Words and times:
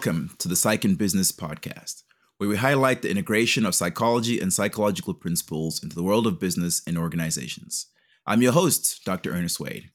Welcome 0.00 0.30
to 0.38 0.48
the 0.48 0.56
Psych 0.56 0.86
in 0.86 0.94
Business 0.94 1.30
Podcast, 1.30 2.04
where 2.38 2.48
we 2.48 2.56
highlight 2.56 3.02
the 3.02 3.10
integration 3.10 3.66
of 3.66 3.74
psychology 3.74 4.40
and 4.40 4.50
psychological 4.50 5.12
principles 5.12 5.82
into 5.82 5.94
the 5.94 6.02
world 6.02 6.26
of 6.26 6.40
business 6.40 6.80
and 6.86 6.96
organizations. 6.96 7.88
I'm 8.26 8.40
your 8.40 8.52
host, 8.52 9.04
Dr. 9.04 9.30
Ernest 9.30 9.58
Wayde. 9.58 9.90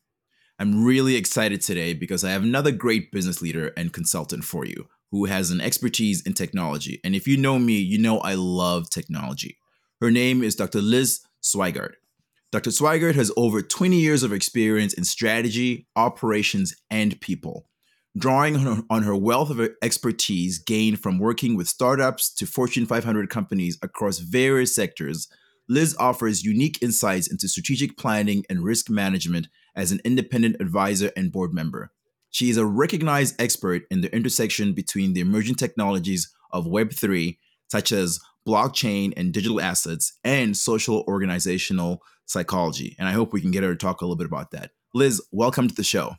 I'm 0.59 0.85
really 0.85 1.15
excited 1.15 1.61
today 1.61 1.95
because 1.95 2.23
I 2.23 2.29
have 2.29 2.43
another 2.43 2.71
great 2.71 3.11
business 3.11 3.41
leader 3.41 3.73
and 3.75 3.91
consultant 3.91 4.43
for 4.43 4.63
you 4.63 4.87
who 5.09 5.25
has 5.25 5.49
an 5.49 5.59
expertise 5.59 6.21
in 6.21 6.33
technology. 6.33 7.01
And 7.03 7.15
if 7.15 7.27
you 7.27 7.35
know 7.35 7.57
me, 7.57 7.79
you 7.79 7.97
know 7.97 8.19
I 8.19 8.35
love 8.35 8.91
technology. 8.91 9.57
Her 10.01 10.11
name 10.11 10.43
is 10.43 10.53
Dr. 10.55 10.81
Liz 10.81 11.21
Sweigart. 11.41 11.93
Dr. 12.51 12.69
Sweigart 12.69 13.15
has 13.15 13.31
over 13.35 13.63
20 13.63 13.95
years 13.95 14.21
of 14.21 14.31
experience 14.31 14.93
in 14.93 15.03
strategy, 15.03 15.87
operations, 15.95 16.75
and 16.91 17.19
people. 17.21 17.65
Drawing 18.17 18.55
on 18.55 18.61
her, 18.61 18.83
on 18.89 19.03
her 19.03 19.15
wealth 19.15 19.49
of 19.49 19.69
expertise 19.81 20.57
gained 20.57 21.01
from 21.01 21.19
working 21.19 21.57
with 21.57 21.67
startups 21.67 22.33
to 22.35 22.45
Fortune 22.45 22.85
500 22.85 23.29
companies 23.29 23.77
across 23.81 24.19
various 24.19 24.73
sectors, 24.73 25.27
Liz 25.67 25.95
offers 25.99 26.43
unique 26.43 26.81
insights 26.81 27.29
into 27.29 27.49
strategic 27.49 27.97
planning 27.97 28.45
and 28.49 28.63
risk 28.63 28.89
management 28.89 29.47
as 29.75 29.91
an 29.91 29.99
independent 30.05 30.55
advisor 30.61 31.11
and 31.17 31.31
board 31.31 31.53
member. 31.53 31.91
She 32.29 32.49
is 32.49 32.55
a 32.55 32.65
recognized 32.65 33.41
expert 33.41 33.83
in 33.91 33.99
the 33.99 34.13
intersection 34.15 34.73
between 34.73 35.13
the 35.13 35.21
emerging 35.21 35.55
technologies 35.55 36.33
of 36.51 36.65
Web3, 36.65 37.37
such 37.69 37.91
as 37.91 38.19
blockchain 38.47 39.11
and 39.17 39.33
digital 39.33 39.59
assets, 39.59 40.17
and 40.23 40.55
social 40.55 41.03
organizational 41.07 42.01
psychology. 42.25 42.95
And 42.97 43.09
I 43.09 43.11
hope 43.11 43.33
we 43.33 43.41
can 43.41 43.51
get 43.51 43.63
her 43.63 43.73
to 43.73 43.77
talk 43.77 43.99
a 43.99 44.05
little 44.05 44.15
bit 44.15 44.27
about 44.27 44.51
that. 44.51 44.71
Liz, 44.93 45.21
welcome 45.31 45.67
to 45.67 45.75
the 45.75 45.83
show. 45.83 46.15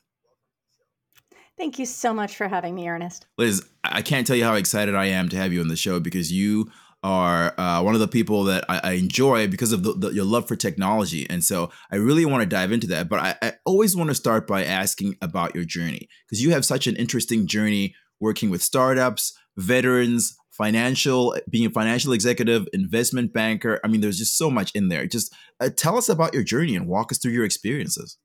Thank 1.59 1.79
you 1.79 1.87
so 1.87 2.13
much 2.13 2.37
for 2.37 2.49
having 2.49 2.75
me, 2.75 2.89
Ernest. 2.89 3.27
Liz, 3.39 3.65
I 3.83 4.03
can't 4.03 4.27
tell 4.27 4.37
you 4.37 4.45
how 4.45 4.55
excited 4.55 4.95
I 4.95 5.07
am 5.07 5.29
to 5.31 5.37
have 5.37 5.53
you 5.53 5.61
on 5.61 5.69
the 5.69 5.77
show 5.77 6.01
because 6.01 6.31
you 6.31 6.71
are 7.03 7.59
uh, 7.59 7.83
one 7.83 7.95
of 7.95 8.01
the 8.01 8.09
people 8.09 8.45
that 8.45 8.65
I, 8.69 8.81
I 8.83 8.93
enjoy 8.93 9.47
because 9.49 9.73
of 9.73 9.83
the, 9.83 9.93
the, 9.93 10.11
your 10.11 10.25
love 10.25 10.49
for 10.49 10.57
technology. 10.57 11.27
And 11.31 11.43
so 11.43 11.71
I 11.91 11.97
really 11.97 12.25
want 12.25 12.43
to 12.43 12.49
dive 12.49 12.73
into 12.73 12.87
that. 12.89 13.09
But 13.09 13.21
I, 13.21 13.35
I 13.41 13.53
always 13.65 13.97
want 13.97 14.09
to 14.09 14.15
start 14.15 14.47
by 14.47 14.65
asking 14.65 15.17
about 15.23 15.55
your 15.55 15.65
journey 15.65 16.09
because 16.27 16.43
you 16.43 16.51
have 16.51 16.65
such 16.65 16.87
an 16.87 16.97
interesting 16.97 17.47
journey 17.47 17.95
working 18.21 18.51
with 18.51 18.63
startups, 18.63 19.39
veterans, 19.57 20.37
financial, 20.51 21.37
being 21.49 21.67
a 21.67 21.71
financial 21.71 22.13
executive, 22.13 22.67
investment 22.73 23.33
banker. 23.33 23.79
I 23.85 23.89
mean, 23.89 24.01
there's 24.01 24.19
just 24.19 24.37
so 24.37 24.51
much 24.51 24.73
in 24.75 24.89
there. 24.89 25.07
Just 25.07 25.35
uh, 25.61 25.71
tell 25.75 25.97
us 25.97 26.09
about 26.09 26.35
your 26.35 26.43
journey 26.43 26.77
and 26.77 26.87
walk 26.87 27.13
us 27.13 27.19
through 27.19 27.33
your 27.33 27.45
experiences. 27.45 28.19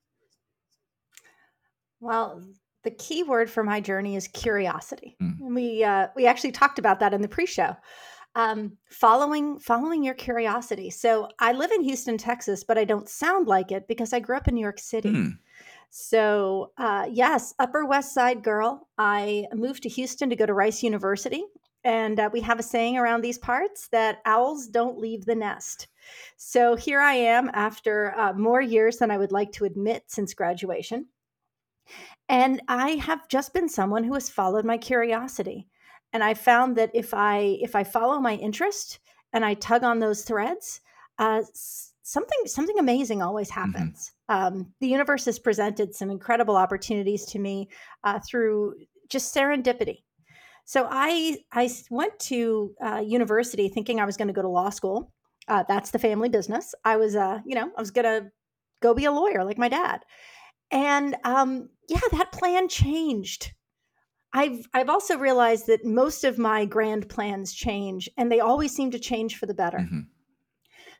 Well, 2.00 2.42
the 2.84 2.90
key 2.90 3.22
word 3.22 3.50
for 3.50 3.62
my 3.62 3.80
journey 3.80 4.16
is 4.16 4.28
curiosity. 4.28 5.16
Mm. 5.22 5.54
We 5.54 5.84
uh, 5.84 6.08
we 6.16 6.26
actually 6.26 6.52
talked 6.52 6.78
about 6.78 7.00
that 7.00 7.14
in 7.14 7.22
the 7.22 7.28
pre-show. 7.28 7.76
Um, 8.34 8.78
following 8.90 9.58
following 9.58 10.02
your 10.02 10.14
curiosity. 10.14 10.90
So 10.90 11.28
I 11.38 11.52
live 11.52 11.70
in 11.70 11.82
Houston, 11.82 12.16
Texas, 12.16 12.64
but 12.64 12.78
I 12.78 12.84
don't 12.84 13.08
sound 13.08 13.46
like 13.46 13.72
it 13.72 13.86
because 13.88 14.12
I 14.12 14.20
grew 14.20 14.36
up 14.36 14.48
in 14.48 14.54
New 14.54 14.62
York 14.62 14.78
City. 14.78 15.10
Mm. 15.10 15.38
So 15.90 16.72
uh, 16.78 17.06
yes, 17.10 17.54
Upper 17.58 17.84
West 17.84 18.14
Side 18.14 18.42
girl. 18.42 18.88
I 18.96 19.46
moved 19.52 19.82
to 19.82 19.90
Houston 19.90 20.30
to 20.30 20.36
go 20.36 20.46
to 20.46 20.54
Rice 20.54 20.82
University, 20.82 21.44
and 21.84 22.18
uh, 22.18 22.30
we 22.32 22.40
have 22.40 22.58
a 22.58 22.62
saying 22.62 22.96
around 22.96 23.20
these 23.20 23.38
parts 23.38 23.88
that 23.88 24.22
owls 24.24 24.66
don't 24.66 24.98
leave 24.98 25.26
the 25.26 25.34
nest. 25.34 25.88
So 26.36 26.74
here 26.74 27.00
I 27.00 27.14
am 27.14 27.50
after 27.52 28.14
uh, 28.16 28.32
more 28.32 28.62
years 28.62 28.96
than 28.96 29.10
I 29.10 29.18
would 29.18 29.32
like 29.32 29.52
to 29.52 29.66
admit 29.66 30.04
since 30.06 30.32
graduation. 30.32 31.06
And 32.28 32.62
I 32.68 32.90
have 32.92 33.28
just 33.28 33.52
been 33.52 33.68
someone 33.68 34.04
who 34.04 34.14
has 34.14 34.30
followed 34.30 34.64
my 34.64 34.78
curiosity. 34.78 35.68
And 36.12 36.22
I 36.22 36.34
found 36.34 36.76
that 36.76 36.90
if 36.94 37.14
I 37.14 37.58
if 37.60 37.74
I 37.74 37.84
follow 37.84 38.18
my 38.20 38.34
interest 38.34 39.00
and 39.32 39.44
I 39.44 39.54
tug 39.54 39.82
on 39.82 39.98
those 39.98 40.22
threads, 40.22 40.80
uh, 41.18 41.42
something 42.02 42.38
something 42.46 42.78
amazing 42.78 43.22
always 43.22 43.50
mm-hmm. 43.50 43.72
happens. 43.72 44.12
Mm-hmm. 44.30 44.46
Um, 44.46 44.72
the 44.80 44.88
universe 44.88 45.24
has 45.26 45.38
presented 45.38 45.94
some 45.94 46.10
incredible 46.10 46.56
opportunities 46.56 47.24
to 47.26 47.38
me 47.38 47.68
uh, 48.04 48.20
through 48.26 48.74
just 49.08 49.34
serendipity. 49.34 50.02
So 50.64 50.86
I 50.90 51.38
I 51.52 51.70
went 51.90 52.18
to 52.20 52.74
uh, 52.84 53.02
university 53.04 53.68
thinking 53.68 54.00
I 54.00 54.04
was 54.04 54.16
going 54.16 54.28
to 54.28 54.34
go 54.34 54.42
to 54.42 54.48
law 54.48 54.70
school. 54.70 55.12
Uh, 55.48 55.64
that's 55.66 55.90
the 55.90 55.98
family 55.98 56.28
business. 56.28 56.74
I 56.84 56.96
was 56.96 57.16
uh, 57.16 57.40
you 57.44 57.54
know 57.54 57.70
I 57.76 57.80
was 57.80 57.90
going 57.90 58.04
to 58.04 58.30
go 58.80 58.94
be 58.94 59.06
a 59.06 59.12
lawyer 59.12 59.44
like 59.44 59.58
my 59.58 59.68
dad. 59.68 60.00
And 60.72 61.16
um, 61.24 61.68
yeah, 61.88 62.00
that 62.10 62.32
plan 62.32 62.68
changed. 62.68 63.52
I've 64.32 64.66
I've 64.72 64.88
also 64.88 65.18
realized 65.18 65.66
that 65.66 65.84
most 65.84 66.24
of 66.24 66.38
my 66.38 66.64
grand 66.64 67.08
plans 67.08 67.52
change, 67.52 68.08
and 68.16 68.32
they 68.32 68.40
always 68.40 68.74
seem 68.74 68.90
to 68.92 68.98
change 68.98 69.36
for 69.36 69.46
the 69.46 69.54
better. 69.54 69.78
Mm-hmm. 69.78 70.00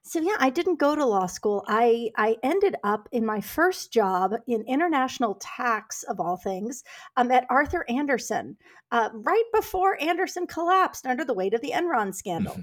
So 0.05 0.21
yeah, 0.21 0.37
I 0.39 0.51
didn't 0.51 0.81
go 0.81 0.95
to 0.95 1.07
law 1.07 1.27
school. 1.27 1.65
I 1.67 2.11
I 2.17 2.37
ended 2.43 2.77
up 2.85 3.09
in 3.13 3.25
my 3.25 3.41
first 3.41 3.93
job 3.93 4.35
in 4.47 4.63
international 4.69 5.39
tax 5.41 6.03
of 6.03 6.21
all 6.21 6.37
things 6.37 6.85
um, 7.17 7.31
at 7.31 7.47
Arthur 7.49 7.87
Andersen, 7.89 8.57
uh, 8.91 9.09
right 9.15 9.45
before 9.55 10.01
Andersen 10.03 10.47
collapsed 10.47 11.07
under 11.07 11.25
the 11.25 11.35
weight 11.35 11.55
of 11.55 11.63
the 11.63 11.71
Enron 11.71 12.15
scandal. 12.15 12.53
Mm-hmm. 12.53 12.61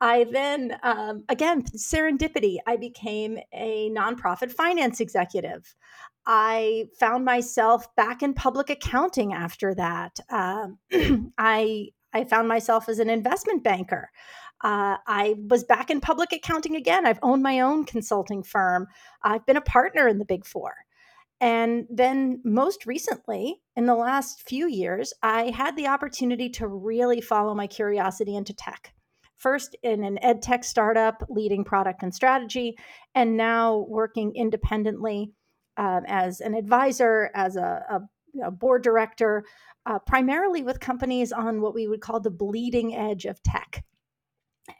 I 0.00 0.24
then, 0.24 0.76
um, 0.82 1.24
again, 1.28 1.62
serendipity, 1.62 2.56
I 2.66 2.76
became 2.76 3.38
a 3.52 3.88
nonprofit 3.90 4.52
finance 4.52 5.00
executive. 5.00 5.74
I 6.26 6.88
found 6.98 7.24
myself 7.24 7.94
back 7.96 8.22
in 8.22 8.34
public 8.34 8.70
accounting 8.70 9.32
after 9.32 9.74
that. 9.74 10.18
Uh, 10.30 10.68
I 11.38 11.88
I 12.12 12.24
found 12.24 12.46
myself 12.46 12.88
as 12.88 13.00
an 13.00 13.10
investment 13.10 13.64
banker. 13.64 14.10
Uh, 14.62 14.96
I 15.06 15.34
was 15.48 15.64
back 15.64 15.90
in 15.90 16.00
public 16.00 16.32
accounting 16.32 16.76
again. 16.76 17.06
I've 17.06 17.18
owned 17.22 17.42
my 17.42 17.60
own 17.60 17.84
consulting 17.84 18.42
firm. 18.42 18.86
I've 19.22 19.44
been 19.44 19.56
a 19.56 19.62
partner 19.62 20.06
in 20.06 20.18
the 20.18 20.24
Big 20.24 20.46
Four. 20.46 20.74
And 21.40 21.86
then, 21.90 22.40
most 22.44 22.86
recently, 22.86 23.60
in 23.76 23.86
the 23.86 23.96
last 23.96 24.42
few 24.48 24.68
years, 24.68 25.12
I 25.22 25.50
had 25.50 25.76
the 25.76 25.88
opportunity 25.88 26.48
to 26.50 26.68
really 26.68 27.20
follow 27.20 27.54
my 27.54 27.66
curiosity 27.66 28.36
into 28.36 28.54
tech. 28.54 28.94
First, 29.36 29.76
in 29.82 30.04
an 30.04 30.18
ed 30.22 30.40
tech 30.40 30.64
startup, 30.64 31.22
leading 31.28 31.64
product 31.64 32.02
and 32.02 32.14
strategy, 32.14 32.78
and 33.14 33.36
now 33.36 33.84
working 33.88 34.32
independently 34.36 35.32
um, 35.76 36.04
as 36.06 36.40
an 36.40 36.54
advisor, 36.54 37.30
as 37.34 37.56
a, 37.56 37.84
a, 37.90 38.46
a 38.46 38.50
board 38.50 38.82
director, 38.82 39.44
uh, 39.86 39.98
primarily 39.98 40.62
with 40.62 40.80
companies 40.80 41.32
on 41.32 41.60
what 41.60 41.74
we 41.74 41.88
would 41.88 42.00
call 42.00 42.20
the 42.20 42.30
bleeding 42.30 42.94
edge 42.94 43.24
of 43.24 43.42
tech. 43.42 43.84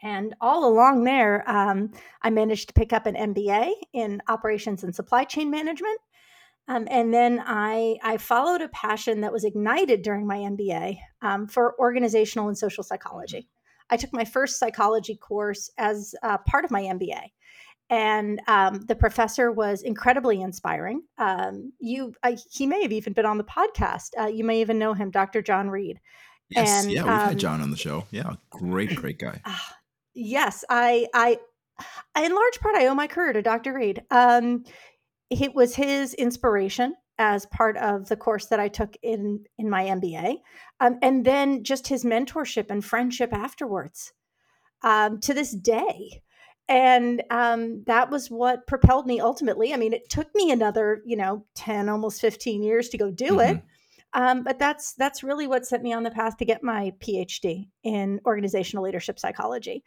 And 0.01 0.33
all 0.41 0.67
along 0.67 1.03
there, 1.03 1.47
um, 1.49 1.91
I 2.21 2.31
managed 2.31 2.69
to 2.69 2.73
pick 2.73 2.91
up 2.91 3.05
an 3.05 3.15
MBA 3.15 3.71
in 3.93 4.21
operations 4.27 4.83
and 4.83 4.95
supply 4.95 5.23
chain 5.25 5.51
management. 5.51 5.99
Um, 6.67 6.87
and 6.89 7.13
then 7.13 7.43
I, 7.45 7.97
I 8.01 8.17
followed 8.17 8.61
a 8.61 8.69
passion 8.69 9.21
that 9.21 9.31
was 9.31 9.43
ignited 9.43 10.01
during 10.01 10.25
my 10.25 10.37
MBA 10.37 10.97
um, 11.21 11.47
for 11.47 11.79
organizational 11.79 12.47
and 12.47 12.57
social 12.57 12.83
psychology. 12.83 13.47
I 13.91 13.97
took 13.97 14.11
my 14.11 14.25
first 14.25 14.57
psychology 14.57 15.15
course 15.15 15.69
as 15.77 16.15
uh, 16.23 16.39
part 16.39 16.65
of 16.65 16.71
my 16.71 16.81
MBA 16.81 17.29
and 17.89 18.41
um, 18.47 18.81
the 18.87 18.95
professor 18.95 19.51
was 19.51 19.81
incredibly 19.81 20.41
inspiring. 20.41 21.03
Um, 21.17 21.73
you, 21.79 22.13
I, 22.23 22.37
he 22.51 22.65
may 22.65 22.81
have 22.81 22.91
even 22.91 23.13
been 23.13 23.25
on 23.25 23.37
the 23.37 23.43
podcast. 23.43 24.09
Uh, 24.19 24.27
you 24.27 24.43
may 24.43 24.61
even 24.61 24.79
know 24.79 24.93
him, 24.93 25.11
Dr. 25.11 25.41
John 25.41 25.69
Reed. 25.69 25.99
Yes, 26.49 26.83
and, 26.83 26.91
yeah, 26.91 27.03
we've 27.03 27.11
um, 27.11 27.29
had 27.29 27.39
John 27.39 27.61
on 27.61 27.71
the 27.71 27.77
show. 27.77 28.05
Yeah, 28.11 28.33
great, 28.49 28.95
great 29.01 29.19
guy. 29.19 29.41
Uh, 29.45 29.57
yes, 30.13 30.63
I, 30.69 31.07
I, 31.13 31.37
in 32.17 32.33
large 32.33 32.59
part, 32.59 32.75
I 32.75 32.87
owe 32.87 32.95
my 32.95 33.07
career 33.07 33.33
to 33.33 33.41
Dr. 33.41 33.73
Reed. 33.73 34.03
Um, 34.09 34.63
it 35.29 35.53
was 35.53 35.75
his 35.75 36.13
inspiration 36.13 36.95
as 37.17 37.45
part 37.45 37.77
of 37.77 38.09
the 38.09 38.15
course 38.15 38.47
that 38.47 38.59
I 38.59 38.67
took 38.67 38.95
in 39.01 39.45
in 39.57 39.69
my 39.69 39.85
MBA, 39.85 40.37
um, 40.79 40.97
and 41.01 41.23
then 41.23 41.63
just 41.63 41.87
his 41.87 42.03
mentorship 42.03 42.69
and 42.69 42.83
friendship 42.83 43.33
afterwards. 43.33 44.11
Um, 44.83 45.19
to 45.21 45.33
this 45.33 45.51
day, 45.51 46.21
and 46.67 47.21
um, 47.29 47.83
that 47.85 48.09
was 48.09 48.29
what 48.31 48.65
propelled 48.67 49.05
me 49.05 49.19
ultimately 49.19 49.73
i 49.73 49.77
mean 49.77 49.93
it 49.93 50.09
took 50.09 50.33
me 50.35 50.51
another 50.51 51.01
you 51.05 51.15
know 51.15 51.45
10 51.55 51.89
almost 51.89 52.21
15 52.21 52.63
years 52.63 52.89
to 52.89 52.97
go 52.97 53.11
do 53.11 53.33
mm-hmm. 53.33 53.57
it 53.57 53.63
um, 54.13 54.43
but 54.43 54.57
that's 54.57 54.93
that's 54.93 55.23
really 55.23 55.47
what 55.47 55.65
set 55.65 55.83
me 55.83 55.93
on 55.93 56.03
the 56.03 56.11
path 56.11 56.37
to 56.37 56.45
get 56.45 56.63
my 56.63 56.91
phd 56.99 57.67
in 57.83 58.19
organizational 58.25 58.83
leadership 58.83 59.19
psychology 59.19 59.83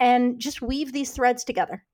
and 0.00 0.38
just 0.38 0.62
weave 0.62 0.92
these 0.92 1.12
threads 1.12 1.44
together 1.44 1.84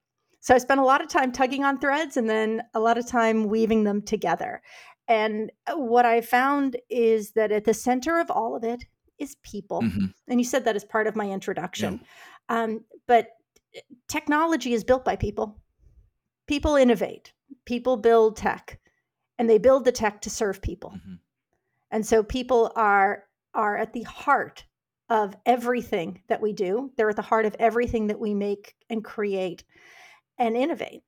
so 0.40 0.55
i 0.55 0.58
spent 0.58 0.81
a 0.81 0.85
lot 0.85 1.02
of 1.02 1.08
time 1.08 1.32
tugging 1.32 1.64
on 1.64 1.79
threads 1.79 2.17
and 2.17 2.29
then 2.29 2.62
a 2.75 2.81
lot 2.81 2.99
of 2.99 3.06
time 3.06 3.44
weaving 3.49 3.85
them 3.85 4.00
together 4.02 4.62
and 5.08 5.50
uh, 5.67 5.76
what 5.76 6.06
i 6.06 6.20
found 6.20 6.76
is 6.90 7.32
that 7.32 7.50
at 7.50 7.64
the 7.64 7.75
center 7.75 8.20
of 8.20 8.31
all 8.31 8.55
of 8.55 8.62
it 8.62 8.85
is 9.19 9.37
people 9.43 9.82
mm-hmm. 9.82 10.06
and 10.29 10.40
you 10.40 10.44
said 10.44 10.64
that 10.64 10.76
as 10.76 10.85
part 10.85 11.08
of 11.08 11.17
my 11.17 11.29
introduction 11.29 11.99
yeah. 12.49 12.62
um, 12.62 12.85
but 13.08 13.31
technology 14.09 14.73
is 14.73 14.85
built 14.85 15.05
by 15.05 15.17
people. 15.17 15.61
People 16.47 16.77
innovate, 16.77 17.33
people 17.67 17.97
build 17.97 18.37
tech, 18.37 18.81
and 19.39 19.49
they 19.49 19.59
build 19.59 19.85
the 19.85 19.93
tech 19.93 20.21
to 20.23 20.31
serve 20.31 20.63
people. 20.63 20.91
Mm-hmm. 20.91 21.15
And 21.91 22.07
so 22.07 22.23
people 22.23 22.73
are 22.77 23.25
are 23.55 23.77
at 23.77 23.93
the 23.93 24.03
heart 24.03 24.65
of 25.09 25.35
everything 25.47 26.23
that 26.29 26.41
we 26.41 26.53
do. 26.53 26.93
They're 26.97 27.11
at 27.11 27.17
the 27.17 27.23
heart 27.23 27.47
of 27.47 27.57
everything 27.59 28.09
that 28.09 28.21
we 28.21 28.35
make 28.35 28.75
and 28.91 29.03
create 29.03 29.65
and 30.39 30.57
innovate. 30.57 31.03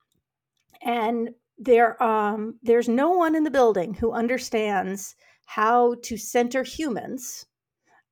And 0.81 1.29
there, 1.57 2.01
um, 2.01 2.57
there's 2.63 2.89
no 2.89 3.11
one 3.11 3.35
in 3.35 3.43
the 3.43 3.51
building 3.51 3.93
who 3.93 4.11
understands 4.11 5.15
how 5.45 5.95
to 6.03 6.17
center 6.17 6.63
humans 6.63 7.45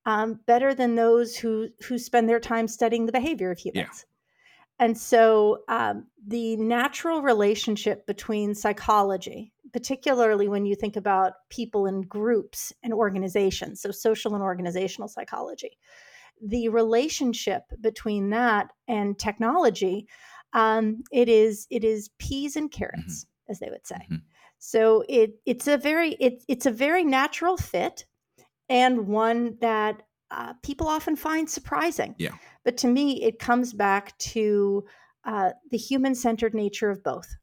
um, 0.06 0.40
better 0.46 0.74
than 0.74 0.94
those 0.94 1.36
who 1.36 1.68
who 1.86 1.98
spend 1.98 2.28
their 2.28 2.40
time 2.40 2.68
studying 2.68 3.06
the 3.06 3.12
behavior 3.12 3.50
of 3.50 3.58
humans. 3.58 4.04
Yeah. 4.04 4.06
And 4.80 4.96
so, 4.96 5.58
um, 5.68 6.06
the 6.26 6.56
natural 6.56 7.20
relationship 7.20 8.06
between 8.06 8.54
psychology, 8.54 9.52
particularly 9.74 10.48
when 10.48 10.64
you 10.64 10.74
think 10.74 10.96
about 10.96 11.34
people 11.50 11.84
in 11.86 12.00
groups 12.00 12.72
and 12.82 12.94
organizations, 12.94 13.82
so 13.82 13.90
social 13.90 14.34
and 14.34 14.42
organizational 14.42 15.06
psychology, 15.06 15.76
the 16.42 16.70
relationship 16.70 17.64
between 17.82 18.30
that 18.30 18.70
and 18.88 19.18
technology, 19.18 20.08
um, 20.54 21.04
it 21.12 21.28
is 21.28 21.66
it 21.70 21.84
is 21.84 22.08
peas 22.18 22.56
and 22.56 22.72
carrots, 22.72 23.24
mm-hmm. 23.24 23.50
as 23.52 23.58
they 23.58 23.68
would 23.68 23.86
say. 23.86 23.96
Mm-hmm. 23.96 24.16
So 24.58 25.04
it 25.10 25.34
it's 25.44 25.68
a 25.68 25.76
very 25.76 26.12
it, 26.14 26.42
it's 26.48 26.64
a 26.64 26.70
very 26.70 27.04
natural 27.04 27.58
fit, 27.58 28.06
and 28.70 29.06
one 29.08 29.58
that 29.60 30.02
uh, 30.30 30.54
people 30.62 30.86
often 30.86 31.16
find 31.16 31.48
surprising. 31.48 32.14
Yeah. 32.18 32.34
But 32.64 32.76
to 32.78 32.88
me, 32.88 33.22
it 33.22 33.38
comes 33.38 33.72
back 33.72 34.16
to 34.18 34.84
uh, 35.24 35.50
the 35.70 35.76
human 35.76 36.14
centered 36.14 36.54
nature 36.54 36.90
of 36.90 37.02
both. 37.02 37.36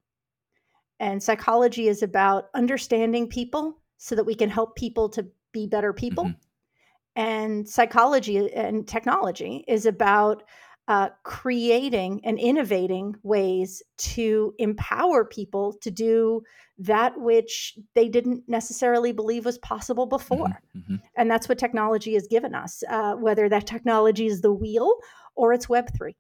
And 1.00 1.22
psychology 1.22 1.88
is 1.88 2.02
about 2.02 2.46
understanding 2.56 3.28
people 3.28 3.80
so 3.98 4.16
that 4.16 4.24
we 4.26 4.36
can 4.36 4.50
help 4.50 4.76
people 4.76 5.10
to 5.10 5.28
be 5.52 5.68
better 5.68 5.94
people. 5.94 6.26
Mm-hmm. 6.26 7.22
And 7.22 7.68
psychology 7.68 8.52
and 8.54 8.88
technology 8.88 9.64
is 9.68 9.86
about 9.86 10.44
uh, 10.88 11.10
creating 11.24 12.22
and 12.24 12.40
innovating 12.40 13.16
ways 13.24 13.84
to 13.98 14.54
empower 14.58 15.26
people 15.26 15.74
to 15.82 15.92
do 15.92 16.42
that 16.78 17.20
which 17.20 17.78
they 17.96 18.08
didn't 18.08 18.44
necessarily 18.48 19.12
believe 19.12 19.46
was 19.46 19.58
possible 19.58 20.06
before. 20.06 20.48
Mm-hmm, 20.48 20.80
mm-hmm. 20.80 20.96
And 21.16 21.30
that's 21.30 21.50
what 21.50 21.58
technology 21.58 22.14
has 22.14 22.28
given 22.28 22.56
us, 22.56 22.84
uh, 22.90 23.16
whether 23.16 23.50
that 23.50 23.68
technology 23.68 24.28
is 24.28 24.42
the 24.42 24.54
wheel 24.54 24.96
or 25.36 25.54
it's 25.54 25.68
Web3. 25.68 26.16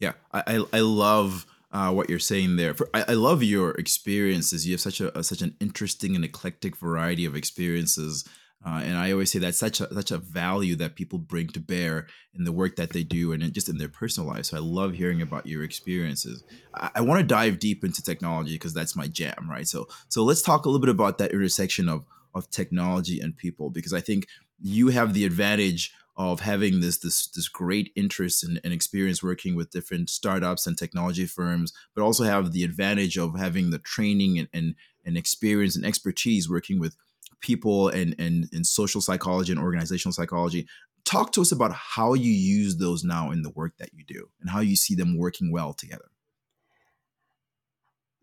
Yeah, 0.00 0.12
I, 0.32 0.64
I 0.72 0.80
love. 0.80 1.46
Uh, 1.72 1.90
what 1.90 2.08
you're 2.08 2.20
saying 2.20 2.54
there. 2.54 2.72
For, 2.72 2.88
I, 2.94 3.04
I, 3.08 3.12
love 3.14 3.42
your 3.42 3.72
experiences. 3.72 4.64
You 4.64 4.74
have 4.74 4.80
such 4.80 5.00
a, 5.00 5.18
a, 5.18 5.24
such 5.24 5.42
an 5.42 5.56
interesting 5.58 6.14
and 6.14 6.24
eclectic 6.24 6.76
variety 6.76 7.24
of 7.24 7.34
experiences 7.34 8.24
uh, 8.66 8.80
and 8.82 8.96
I 8.96 9.12
always 9.12 9.30
say 9.30 9.38
that's 9.38 9.58
such 9.58 9.80
a 9.80 9.92
such 9.92 10.10
a 10.10 10.18
value 10.18 10.74
that 10.76 10.94
people 10.94 11.18
bring 11.18 11.48
to 11.48 11.60
bear 11.60 12.06
in 12.32 12.44
the 12.44 12.52
work 12.52 12.76
that 12.76 12.90
they 12.90 13.02
do 13.02 13.32
and 13.32 13.52
just 13.52 13.68
in 13.68 13.76
their 13.76 13.88
personal 13.88 14.28
life. 14.28 14.46
So 14.46 14.56
I 14.56 14.60
love 14.60 14.94
hearing 14.94 15.20
about 15.20 15.46
your 15.46 15.62
experiences. 15.62 16.42
I, 16.74 16.90
I 16.96 17.00
want 17.02 17.20
to 17.20 17.26
dive 17.26 17.58
deep 17.58 17.84
into 17.84 18.02
technology 18.02 18.54
because 18.54 18.72
that's 18.72 18.96
my 18.96 19.06
jam, 19.06 19.48
right? 19.50 19.68
So 19.68 19.86
so 20.08 20.24
let's 20.24 20.42
talk 20.42 20.64
a 20.64 20.68
little 20.68 20.80
bit 20.80 20.94
about 20.94 21.18
that 21.18 21.32
intersection 21.32 21.88
of 21.88 22.06
of 22.34 22.50
technology 22.50 23.20
and 23.20 23.36
people 23.36 23.70
because 23.70 23.92
I 23.92 24.00
think 24.00 24.26
you 24.60 24.88
have 24.88 25.12
the 25.12 25.24
advantage 25.24 25.92
of 26.16 26.40
having 26.40 26.80
this 26.80 26.98
this 26.98 27.26
this 27.28 27.48
great 27.48 27.92
interest 27.96 28.44
and, 28.44 28.60
and, 28.62 28.72
experience 28.72 29.22
working 29.22 29.56
with 29.56 29.70
different 29.70 30.08
startups 30.08 30.66
and 30.66 30.78
technology 30.78 31.26
firms, 31.26 31.72
but 31.94 32.02
also 32.02 32.24
have 32.24 32.52
the 32.52 32.62
advantage 32.62 33.18
of 33.18 33.36
having 33.36 33.70
the 33.70 33.80
training 33.80 34.38
and, 34.38 34.48
and, 34.52 34.74
and 35.04 35.16
experience 35.16 35.74
and 35.74 35.84
expertise 35.84 36.48
working 36.48 36.78
with 36.78 36.96
people 37.44 37.88
and 37.88 38.16
and 38.18 38.48
in 38.52 38.64
social 38.64 39.00
psychology 39.00 39.52
and 39.52 39.60
organizational 39.60 40.12
psychology 40.12 40.66
talk 41.04 41.32
to 41.32 41.42
us 41.42 41.52
about 41.52 41.70
how 41.72 42.14
you 42.14 42.32
use 42.32 42.78
those 42.78 43.04
now 43.04 43.30
in 43.30 43.42
the 43.42 43.50
work 43.50 43.74
that 43.78 43.90
you 43.92 44.02
do 44.06 44.26
and 44.40 44.48
how 44.48 44.60
you 44.60 44.74
see 44.74 44.94
them 44.94 45.18
working 45.18 45.52
well 45.52 45.74
together 45.74 46.06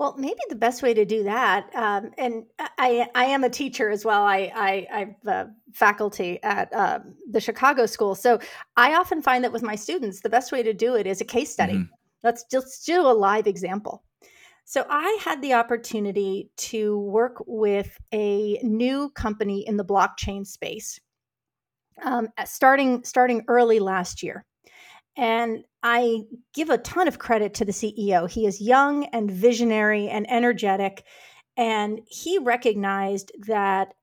well, 0.01 0.15
maybe 0.17 0.39
the 0.49 0.55
best 0.55 0.81
way 0.81 0.95
to 0.95 1.05
do 1.05 1.25
that, 1.25 1.69
um, 1.75 2.09
and 2.17 2.45
I, 2.57 3.07
I 3.13 3.25
am 3.25 3.43
a 3.43 3.51
teacher 3.51 3.91
as 3.91 4.03
well. 4.03 4.23
I, 4.23 4.51
I, 4.55 4.87
I'm 4.91 5.15
a 5.27 5.49
faculty 5.73 6.41
at 6.41 6.73
uh, 6.73 7.01
the 7.29 7.39
Chicago 7.39 7.85
School, 7.85 8.15
so 8.15 8.39
I 8.75 8.95
often 8.95 9.21
find 9.21 9.43
that 9.43 9.51
with 9.51 9.61
my 9.61 9.75
students, 9.75 10.21
the 10.21 10.29
best 10.29 10.51
way 10.51 10.63
to 10.63 10.73
do 10.73 10.95
it 10.95 11.05
is 11.05 11.21
a 11.21 11.23
case 11.23 11.53
study. 11.53 11.73
Mm-hmm. 11.73 11.93
Let's 12.23 12.45
just 12.45 12.83
do 12.83 13.01
a 13.01 13.13
live 13.13 13.45
example. 13.45 14.01
So 14.65 14.85
I 14.89 15.19
had 15.21 15.41
the 15.41 15.53
opportunity 15.53 16.49
to 16.57 16.97
work 16.99 17.43
with 17.45 17.97
a 18.13 18.59
new 18.63 19.09
company 19.09 19.67
in 19.67 19.77
the 19.77 19.85
blockchain 19.85 20.45
space, 20.47 20.99
um, 22.03 22.29
starting 22.45 23.03
starting 23.03 23.43
early 23.47 23.79
last 23.79 24.23
year. 24.23 24.45
And 25.17 25.65
I 25.83 26.21
give 26.53 26.69
a 26.69 26.77
ton 26.77 27.07
of 27.07 27.19
credit 27.19 27.53
to 27.55 27.65
the 27.65 27.71
CEO. 27.71 28.29
He 28.29 28.45
is 28.45 28.61
young 28.61 29.05
and 29.05 29.29
visionary 29.29 30.07
and 30.07 30.29
energetic. 30.31 31.03
And 31.57 31.99
he 32.07 32.37
recognized 32.37 33.31
that 33.47 33.93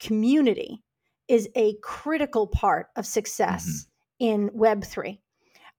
community 0.00 0.82
is 1.28 1.48
a 1.54 1.74
critical 1.82 2.46
part 2.46 2.88
of 2.96 3.06
success 3.06 3.86
mm-hmm. 4.20 4.26
in 4.26 4.50
Web3. 4.50 5.18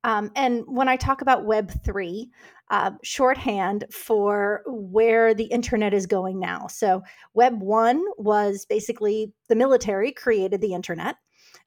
Um, 0.03 0.31
and 0.35 0.63
when 0.65 0.87
I 0.87 0.95
talk 0.95 1.21
about 1.21 1.45
Web3, 1.45 2.29
uh, 2.69 2.91
shorthand 3.03 3.85
for 3.91 4.61
where 4.67 5.33
the 5.33 5.45
internet 5.45 5.93
is 5.93 6.05
going 6.05 6.39
now. 6.39 6.67
So, 6.67 7.01
Web 7.33 7.61
1 7.61 8.03
was 8.17 8.65
basically 8.65 9.33
the 9.47 9.55
military 9.55 10.11
created 10.11 10.61
the 10.61 10.73
internet, 10.73 11.15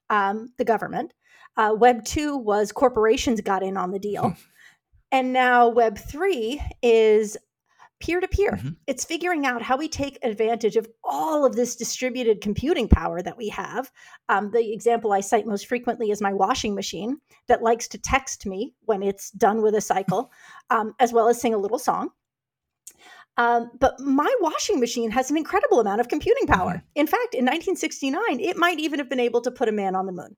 um, 0.09 0.49
the 0.57 0.65
government. 0.65 1.13
Uh, 1.57 1.75
Web 1.77 2.03
2 2.05 2.37
was 2.37 2.71
corporations 2.71 3.41
got 3.41 3.63
in 3.63 3.77
on 3.77 3.91
the 3.91 3.99
deal. 3.99 4.35
and 5.11 5.33
now 5.33 5.67
Web 5.67 5.97
3 5.97 6.61
is 6.81 7.37
peer 8.03 8.19
to 8.19 8.27
peer. 8.27 8.59
It's 8.85 9.05
figuring 9.05 9.45
out 9.45 9.61
how 9.61 9.77
we 9.77 9.87
take 9.87 10.19
advantage 10.23 10.75
of 10.75 10.87
all 11.05 11.45
of 11.45 11.55
this 11.55 11.75
distributed 11.75 12.41
computing 12.41 12.89
power 12.89 13.21
that 13.21 13.37
we 13.37 13.47
have. 13.47 13.89
Um, 14.27 14.51
the 14.51 14.73
example 14.73 15.13
I 15.13 15.21
cite 15.21 15.47
most 15.47 15.67
frequently 15.67 16.11
is 16.11 16.21
my 16.21 16.33
washing 16.33 16.75
machine 16.75 17.17
that 17.47 17.63
likes 17.63 17.87
to 17.89 17.97
text 17.97 18.45
me 18.45 18.73
when 18.81 19.03
it's 19.03 19.31
done 19.31 19.61
with 19.61 19.73
a 19.75 19.81
cycle, 19.81 20.31
um, 20.69 20.93
as 20.99 21.13
well 21.13 21.29
as 21.29 21.39
sing 21.39 21.53
a 21.53 21.57
little 21.57 21.79
song. 21.79 22.09
Um, 23.37 23.71
but 23.79 23.99
my 23.99 24.31
washing 24.41 24.81
machine 24.81 25.09
has 25.11 25.31
an 25.31 25.37
incredible 25.37 25.79
amount 25.79 26.01
of 26.01 26.09
computing 26.09 26.45
power. 26.45 26.73
Mm-hmm. 26.73 26.99
In 26.99 27.07
fact, 27.07 27.33
in 27.33 27.45
1969, 27.45 28.41
it 28.41 28.57
might 28.57 28.79
even 28.79 28.99
have 28.99 29.09
been 29.09 29.21
able 29.21 29.41
to 29.41 29.51
put 29.51 29.69
a 29.69 29.71
man 29.71 29.95
on 29.95 30.05
the 30.05 30.11
moon. 30.11 30.35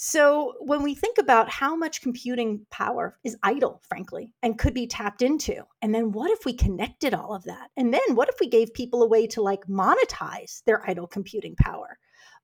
So, 0.00 0.54
when 0.60 0.84
we 0.84 0.94
think 0.94 1.18
about 1.18 1.50
how 1.50 1.74
much 1.74 2.02
computing 2.02 2.64
power 2.70 3.18
is 3.24 3.36
idle, 3.42 3.82
frankly, 3.88 4.32
and 4.44 4.56
could 4.56 4.72
be 4.72 4.86
tapped 4.86 5.22
into, 5.22 5.64
and 5.82 5.92
then 5.92 6.12
what 6.12 6.30
if 6.30 6.44
we 6.44 6.52
connected 6.52 7.14
all 7.14 7.34
of 7.34 7.42
that? 7.44 7.70
And 7.76 7.92
then 7.92 8.14
what 8.14 8.28
if 8.28 8.36
we 8.38 8.48
gave 8.48 8.72
people 8.72 9.02
a 9.02 9.08
way 9.08 9.26
to 9.26 9.42
like 9.42 9.66
monetize 9.66 10.62
their 10.66 10.88
idle 10.88 11.08
computing 11.08 11.56
power? 11.56 11.98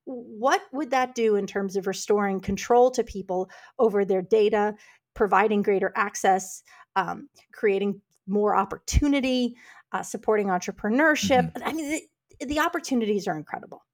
What 0.05 0.63
would 0.73 0.91
that 0.91 1.15
do 1.15 1.37
in 1.37 1.47
terms 1.47 1.77
of 1.77 1.87
restoring 1.87 2.41
control 2.41 2.91
to 2.91 3.05
people 3.05 3.49
over 3.79 4.05
their 4.05 4.23
data, 4.23 4.75
providing 5.15 5.63
greater 5.63 5.93
access, 5.95 6.65
um, 6.97 7.29
creating 7.53 8.01
more 8.27 8.57
opportunity, 8.57 9.55
uh, 9.93 10.03
supporting 10.03 10.49
entrepreneurship? 10.49 11.53
Mm-hmm. 11.53 11.69
I 11.69 11.73
mean, 11.73 12.03
the, 12.41 12.47
the 12.47 12.59
opportunities 12.59 13.29
are 13.29 13.37
incredible. 13.37 13.85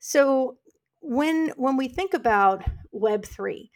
So, 0.00 0.58
when 1.00 1.52
when 1.56 1.76
we 1.76 1.88
think 1.88 2.14
about 2.14 2.64
Web 2.92 3.24
three, 3.24 3.70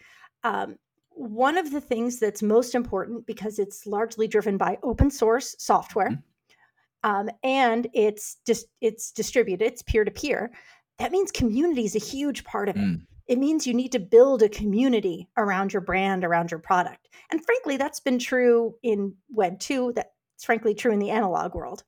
um, 0.45 0.77
one 1.11 1.59
of 1.59 1.71
the 1.71 1.81
things 1.81 2.19
that's 2.19 2.43
most 2.43 2.75
important 2.75 3.27
because 3.27 3.59
it's 3.59 3.87
largely 3.87 4.27
driven 4.27 4.57
by 4.57 4.79
open 4.83 5.11
source 5.11 5.55
software, 5.59 6.11
mm-hmm. 6.11 7.11
um, 7.11 7.31
and 7.43 7.87
it's 7.93 8.39
just 8.47 8.67
it's 8.81 9.13
distributed, 9.13 9.65
it's 9.65 9.83
peer 9.83 10.05
to 10.05 10.11
peer. 10.11 10.51
That 10.99 11.13
means 11.13 11.31
community 11.31 11.85
is 11.85 11.97
a 11.97 12.01
huge 12.01 12.45
part 12.45 12.69
of 12.69 12.77
it. 12.77 12.81
Mm. 12.81 13.07
It 13.27 13.39
means 13.39 13.67
you 13.67 13.75
need 13.75 13.93
to 13.93 14.01
build 14.01 14.43
a 14.43 14.49
community 14.49 15.29
around 15.37 15.73
your 15.73 15.83
brand, 15.83 16.25
around 16.25 16.51
your 16.51 16.59
product. 16.59 17.09
And 17.31 17.45
frankly, 17.45 17.77
that's 17.77 18.01
been 18.01 18.19
true 18.19 18.75
in 18.83 19.15
Web 19.31 19.61
2. 19.61 19.93
That's 19.95 20.45
frankly 20.45 20.75
true 20.75 20.93
in 20.93 20.99
the 20.99 21.11
analog 21.11 21.55
world. 21.55 21.85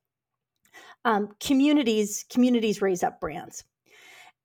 Um, 1.05 1.35
communities 1.41 2.23
communities 2.29 2.81
raise 2.81 3.03
up 3.03 3.19
brands. 3.19 3.65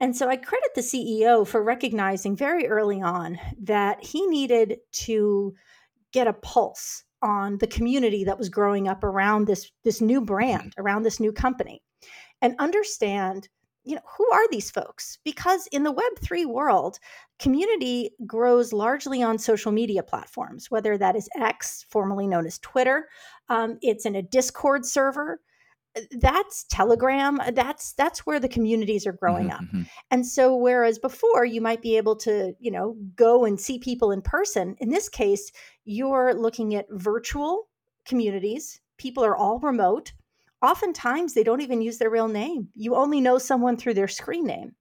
And 0.00 0.16
so 0.16 0.28
I 0.28 0.36
credit 0.36 0.70
the 0.74 0.80
CEO 0.80 1.46
for 1.46 1.62
recognizing 1.62 2.36
very 2.36 2.68
early 2.68 3.02
on 3.02 3.38
that 3.62 4.04
he 4.04 4.26
needed 4.26 4.78
to 4.92 5.54
get 6.12 6.28
a 6.28 6.32
pulse 6.32 7.04
on 7.20 7.58
the 7.58 7.66
community 7.66 8.24
that 8.24 8.38
was 8.38 8.48
growing 8.48 8.86
up 8.86 9.02
around 9.02 9.46
this 9.46 9.70
this 9.84 10.00
new 10.00 10.20
brand, 10.20 10.74
around 10.78 11.02
this 11.02 11.18
new 11.18 11.32
company 11.32 11.82
and 12.40 12.54
understand 12.58 13.48
you 13.84 13.94
know 13.94 14.02
who 14.18 14.30
are 14.30 14.46
these 14.50 14.70
folks? 14.70 15.18
Because 15.24 15.66
in 15.68 15.82
the 15.82 15.94
web3 15.94 16.46
world 16.46 16.98
community 17.38 18.10
grows 18.26 18.72
largely 18.72 19.22
on 19.22 19.38
social 19.38 19.72
media 19.72 20.02
platforms 20.02 20.70
whether 20.70 20.98
that 20.98 21.16
is 21.16 21.28
x 21.40 21.86
formerly 21.88 22.26
known 22.26 22.44
as 22.46 22.58
twitter 22.58 23.08
um, 23.48 23.78
it's 23.80 24.04
in 24.04 24.16
a 24.16 24.22
discord 24.22 24.84
server 24.84 25.40
that's 26.20 26.64
telegram 26.64 27.40
that's 27.52 27.92
that's 27.94 28.26
where 28.26 28.40
the 28.40 28.48
communities 28.48 29.06
are 29.06 29.12
growing 29.12 29.48
mm-hmm, 29.48 29.54
up. 29.54 29.60
mm-hmm. 29.62 29.82
and 30.10 30.26
so 30.26 30.56
whereas 30.56 30.98
before 30.98 31.44
you 31.44 31.60
might 31.60 31.82
be 31.82 31.96
able 31.96 32.16
to 32.16 32.54
you 32.58 32.70
know 32.70 32.96
go 33.16 33.44
and 33.44 33.60
see 33.60 33.78
people 33.78 34.10
in 34.10 34.22
person 34.22 34.76
in 34.78 34.90
this 34.90 35.08
case 35.08 35.50
you're 35.84 36.34
looking 36.34 36.74
at 36.74 36.86
virtual 36.90 37.68
communities. 38.08 38.80
People 38.96 39.24
are 39.24 39.36
all 39.36 39.60
remote. 39.60 40.12
Oftentimes 40.60 41.34
they 41.34 41.44
don't 41.44 41.60
even 41.60 41.80
use 41.80 41.98
their 41.98 42.10
real 42.10 42.26
name. 42.26 42.68
You 42.74 42.96
only 42.96 43.20
know 43.20 43.38
someone 43.38 43.76
through 43.76 43.94
their 43.94 44.08
screen 44.08 44.44
name. 44.44 44.74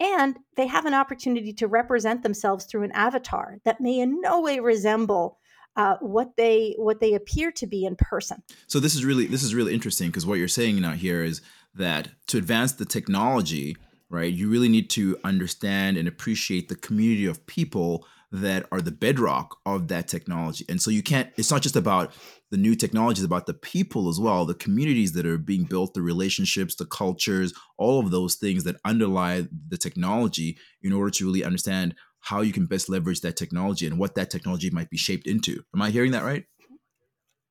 And 0.00 0.38
they 0.56 0.66
have 0.66 0.86
an 0.86 0.94
opportunity 0.94 1.52
to 1.54 1.66
represent 1.66 2.22
themselves 2.22 2.66
through 2.66 2.84
an 2.84 2.92
avatar 2.92 3.58
that 3.64 3.80
may 3.80 3.98
in 3.98 4.20
no 4.20 4.40
way 4.40 4.60
resemble 4.60 5.37
uh, 5.78 5.96
what 6.00 6.36
they 6.36 6.74
what 6.76 6.98
they 7.00 7.14
appear 7.14 7.52
to 7.52 7.66
be 7.66 7.86
in 7.86 7.96
person. 7.96 8.42
So 8.66 8.80
this 8.80 8.96
is 8.96 9.04
really 9.04 9.26
this 9.26 9.44
is 9.44 9.54
really 9.54 9.72
interesting 9.72 10.08
because 10.08 10.26
what 10.26 10.34
you're 10.34 10.48
saying 10.48 10.80
now 10.80 10.92
here 10.92 11.22
is 11.22 11.40
that 11.76 12.08
to 12.26 12.36
advance 12.36 12.72
the 12.72 12.84
technology, 12.84 13.76
right, 14.10 14.32
you 14.32 14.50
really 14.50 14.68
need 14.68 14.90
to 14.90 15.16
understand 15.22 15.96
and 15.96 16.08
appreciate 16.08 16.68
the 16.68 16.74
community 16.74 17.26
of 17.26 17.46
people 17.46 18.04
that 18.30 18.66
are 18.72 18.80
the 18.80 18.90
bedrock 18.90 19.56
of 19.64 19.88
that 19.88 20.08
technology. 20.08 20.64
And 20.68 20.82
so 20.82 20.90
you 20.90 21.02
can't. 21.02 21.30
It's 21.36 21.50
not 21.50 21.62
just 21.62 21.76
about 21.76 22.12
the 22.50 22.56
new 22.56 22.74
technology; 22.74 23.20
it's 23.20 23.26
about 23.26 23.46
the 23.46 23.54
people 23.54 24.08
as 24.08 24.18
well, 24.18 24.44
the 24.44 24.54
communities 24.54 25.12
that 25.12 25.26
are 25.26 25.38
being 25.38 25.62
built, 25.62 25.94
the 25.94 26.02
relationships, 26.02 26.74
the 26.74 26.86
cultures, 26.86 27.54
all 27.76 28.00
of 28.00 28.10
those 28.10 28.34
things 28.34 28.64
that 28.64 28.80
underlie 28.84 29.46
the 29.68 29.78
technology 29.78 30.58
in 30.82 30.92
order 30.92 31.10
to 31.12 31.24
really 31.24 31.44
understand 31.44 31.94
how 32.20 32.40
you 32.40 32.52
can 32.52 32.66
best 32.66 32.88
leverage 32.88 33.20
that 33.20 33.36
technology 33.36 33.86
and 33.86 33.98
what 33.98 34.14
that 34.14 34.30
technology 34.30 34.70
might 34.70 34.90
be 34.90 34.96
shaped 34.96 35.26
into. 35.26 35.62
Am 35.74 35.82
I 35.82 35.90
hearing 35.90 36.12
that 36.12 36.24
right? 36.24 36.44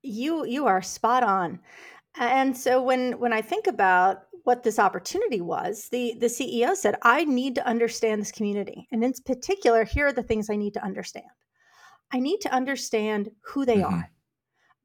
You 0.04 0.46
you 0.46 0.68
are 0.68 0.82
spot 0.82 1.24
on. 1.24 1.60
And 2.20 2.58
so 2.58 2.82
when 2.82 3.20
when 3.20 3.34
I 3.34 3.42
think 3.42 3.68
about 3.68 4.24
what 4.44 4.64
this 4.64 4.80
opportunity 4.80 5.42
was, 5.42 5.90
the 5.90 6.16
the 6.20 6.28
CEO 6.28 6.76
said, 6.76 6.96
"I 7.02 7.26
need 7.26 7.56
to 7.56 7.68
understand 7.68 8.22
this 8.22 8.32
community, 8.32 8.88
and 8.92 9.04
in 9.04 9.14
particular, 9.26 9.84
here 9.84 10.08
are 10.08 10.14
the 10.14 10.24
things 10.24 10.50
I 10.50 10.56
need 10.56 10.74
to 10.76 10.84
understand. 10.84 11.26
I 12.12 12.20
need 12.20 12.40
to 12.42 12.52
understand 12.52 13.30
who 13.42 13.66
they 13.66 13.78
mm-hmm. 13.78 13.94
are. 13.94 14.12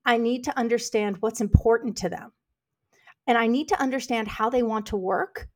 I 0.04 0.16
need 0.16 0.44
to 0.44 0.58
understand 0.58 1.18
what's 1.20 1.40
important 1.40 1.96
to 1.98 2.08
them, 2.08 2.32
and 3.26 3.38
I 3.38 3.46
need 3.46 3.68
to 3.68 3.80
understand 3.80 4.28
how 4.28 4.50
they 4.50 4.62
want 4.62 4.86
to 4.86 4.96
work 4.96 5.48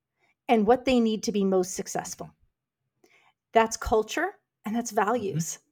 and 0.48 0.66
what 0.66 0.84
they 0.84 1.00
need 1.00 1.24
to 1.24 1.32
be 1.32 1.44
most 1.44 1.74
successful." 1.74 2.30
That's 3.52 3.76
culture 3.76 4.32
and 4.64 4.74
that's 4.74 4.92
mm-hmm. 4.92 5.04
values. 5.04 5.58
Mm-hmm. 5.58 5.62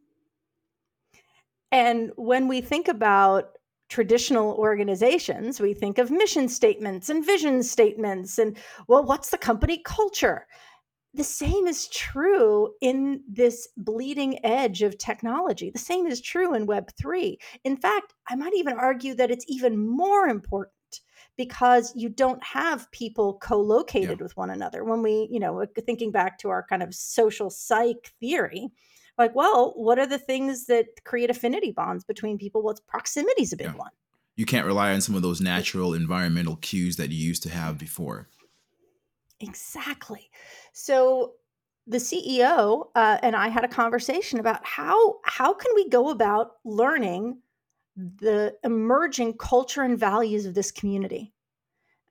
And 1.73 2.13
when 2.17 2.47
we 2.47 2.61
think 2.61 2.89
about 2.89 3.59
traditional 3.89 4.53
organizations, 4.55 5.61
we 5.61 5.75
think 5.75 5.99
of 5.99 6.11
mission 6.11 6.49
statements 6.49 7.09
and 7.09 7.25
vision 7.25 7.63
statements 7.63 8.39
and, 8.39 8.57
well, 8.87 9.05
what's 9.05 9.31
the 9.31 9.39
company 9.39 9.83
culture? 9.85 10.47
The 11.15 11.25
same 11.25 11.67
is 11.67 11.89
true 11.89 12.71
in 12.81 13.23
this 13.29 13.69
bleeding 13.77 14.45
edge 14.45 14.83
of 14.83 14.99
technology. 14.99 15.71
The 15.71 15.79
same 15.79 16.07
is 16.07 16.21
true 16.21 16.55
in 16.55 16.67
Web3. 16.67 17.37
In 17.63 17.77
fact, 17.77 18.15
I 18.29 18.35
might 18.35 18.55
even 18.55 18.77
argue 18.77 19.15
that 19.15 19.31
it's 19.31 19.45
even 19.47 19.79
more 19.79 20.27
important 20.27 20.73
because 21.37 21.93
you 21.97 22.09
don't 22.09 22.43
have 22.43 22.91
people 22.93 23.39
co-located 23.43 24.19
yeah. 24.19 24.23
with 24.23 24.37
one 24.37 24.51
another. 24.51 24.85
When 24.85 25.03
we 25.03 25.29
you 25.31 25.41
know 25.41 25.65
thinking 25.85 26.11
back 26.11 26.39
to 26.39 26.51
our 26.51 26.65
kind 26.67 26.83
of 26.83 26.95
social 26.95 27.51
psych 27.51 28.13
theory 28.21 28.71
like 29.19 29.35
well 29.35 29.73
what 29.77 29.99
are 29.99 30.07
the 30.07 30.19
things 30.19 30.67
that 30.67 30.87
create 31.05 31.31
affinity 31.31 31.73
bonds 31.73 32.05
between 32.05 32.39
people? 32.39 32.63
Well 32.63 32.77
proximity 32.87 33.43
is 33.43 33.53
a 33.53 33.57
big 33.57 33.69
yeah. 33.69 33.77
one. 33.77 33.91
You 34.37 34.47
can't 34.47 34.67
rely 34.67 34.93
on 34.93 35.01
some 35.01 35.15
of 35.15 35.23
those 35.23 35.41
natural 35.41 35.95
environmental 35.95 36.57
cues 36.57 36.97
that 36.97 37.11
you 37.11 37.19
used 37.19 37.43
to 37.45 37.51
have 37.51 37.79
before. 37.79 38.29
Exactly. 39.39 40.29
So 40.73 41.35
the 41.87 41.99
CEO 41.99 42.89
uh, 42.95 43.19
and 43.23 43.37
I 43.37 43.49
had 43.49 43.65
a 43.65 43.69
conversation 43.69 44.41
about 44.41 44.65
how 44.65 45.19
how 45.25 45.53
can 45.53 45.73
we 45.75 45.89
go 45.89 46.11
about 46.11 46.57
learning 46.65 47.39
the 47.97 48.55
emerging 48.65 49.35
culture 49.39 49.83
and 49.83 49.99
values 49.99 50.47
of 50.47 50.55
this 50.55 50.71
community. 50.71 51.33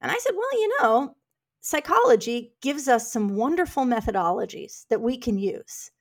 And 0.01 0.11
I 0.11 0.17
said, 0.17 0.33
well, 0.35 0.61
you 0.61 0.77
know, 0.79 1.15
psychology 1.61 2.53
gives 2.61 2.87
us 2.87 3.11
some 3.11 3.35
wonderful 3.35 3.83
methodologies 3.83 4.85
that 4.89 5.01
we 5.01 5.17
can 5.17 5.37
use. 5.37 5.91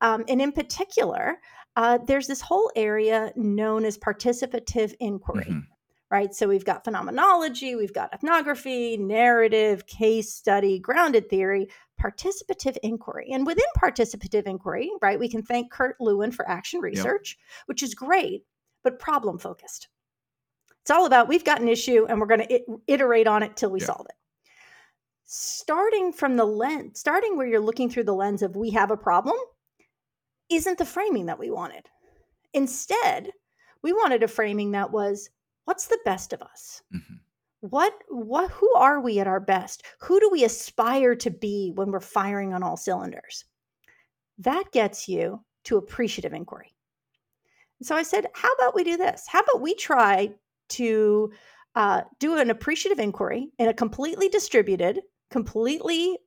Um, 0.00 0.24
and 0.28 0.40
in 0.40 0.52
particular, 0.52 1.38
uh, 1.76 1.98
there's 2.06 2.26
this 2.26 2.40
whole 2.40 2.70
area 2.76 3.32
known 3.36 3.84
as 3.84 3.98
participative 3.98 4.94
inquiry. 5.00 5.44
Mm-hmm. 5.44 5.60
Right. 6.10 6.34
So 6.34 6.46
we've 6.46 6.64
got 6.64 6.84
phenomenology, 6.84 7.74
we've 7.74 7.94
got 7.94 8.12
ethnography, 8.12 8.98
narrative, 8.98 9.86
case 9.86 10.34
study, 10.34 10.78
grounded 10.78 11.30
theory, 11.30 11.68
participative 11.98 12.76
inquiry. 12.82 13.28
And 13.32 13.46
within 13.46 13.64
participative 13.82 14.42
inquiry, 14.42 14.90
right, 15.00 15.18
we 15.18 15.30
can 15.30 15.42
thank 15.42 15.72
Kurt 15.72 15.96
Lewin 16.00 16.30
for 16.30 16.46
action 16.46 16.80
research, 16.80 17.38
yep. 17.38 17.62
which 17.64 17.82
is 17.82 17.94
great 17.94 18.44
but 18.82 18.98
problem 18.98 19.38
focused. 19.38 19.88
It's 20.82 20.90
all 20.90 21.06
about 21.06 21.28
we've 21.28 21.44
got 21.44 21.60
an 21.60 21.68
issue 21.68 22.06
and 22.08 22.20
we're 22.20 22.26
going 22.26 22.46
to 22.46 22.60
iterate 22.86 23.26
on 23.26 23.42
it 23.42 23.56
till 23.56 23.70
we 23.70 23.80
yeah. 23.80 23.86
solve 23.86 24.06
it. 24.08 24.16
Starting 25.24 26.12
from 26.12 26.36
the 26.36 26.44
lens, 26.44 26.98
starting 26.98 27.36
where 27.36 27.46
you're 27.46 27.60
looking 27.60 27.88
through 27.88 28.04
the 28.04 28.14
lens 28.14 28.42
of 28.42 28.56
we 28.56 28.70
have 28.70 28.90
a 28.90 28.96
problem, 28.96 29.36
isn't 30.50 30.78
the 30.78 30.84
framing 30.84 31.26
that 31.26 31.38
we 31.38 31.50
wanted. 31.50 31.88
Instead, 32.52 33.30
we 33.82 33.92
wanted 33.92 34.22
a 34.22 34.28
framing 34.28 34.72
that 34.72 34.90
was 34.90 35.30
what's 35.64 35.86
the 35.86 36.00
best 36.04 36.32
of 36.32 36.42
us? 36.42 36.82
Mm-hmm. 36.94 37.14
What 37.60 37.94
what 38.08 38.50
who 38.50 38.74
are 38.74 39.00
we 39.00 39.20
at 39.20 39.28
our 39.28 39.40
best? 39.40 39.84
Who 40.00 40.18
do 40.18 40.28
we 40.30 40.44
aspire 40.44 41.14
to 41.14 41.30
be 41.30 41.70
when 41.74 41.92
we're 41.92 42.00
firing 42.00 42.52
on 42.52 42.62
all 42.62 42.76
cylinders? 42.76 43.44
That 44.38 44.72
gets 44.72 45.08
you 45.08 45.44
to 45.64 45.76
appreciative 45.76 46.32
inquiry. 46.32 46.74
So 47.82 47.96
I 47.96 48.02
said, 48.02 48.26
how 48.34 48.52
about 48.52 48.74
we 48.74 48.84
do 48.84 48.96
this? 48.96 49.24
How 49.28 49.40
about 49.40 49.60
we 49.60 49.74
try 49.74 50.30
to 50.70 51.32
uh, 51.74 52.02
do 52.18 52.36
an 52.38 52.50
appreciative 52.50 52.98
inquiry 52.98 53.50
in 53.58 53.68
a 53.68 53.74
completely 53.74 54.28
distributed, 54.28 55.00
completely 55.30 56.18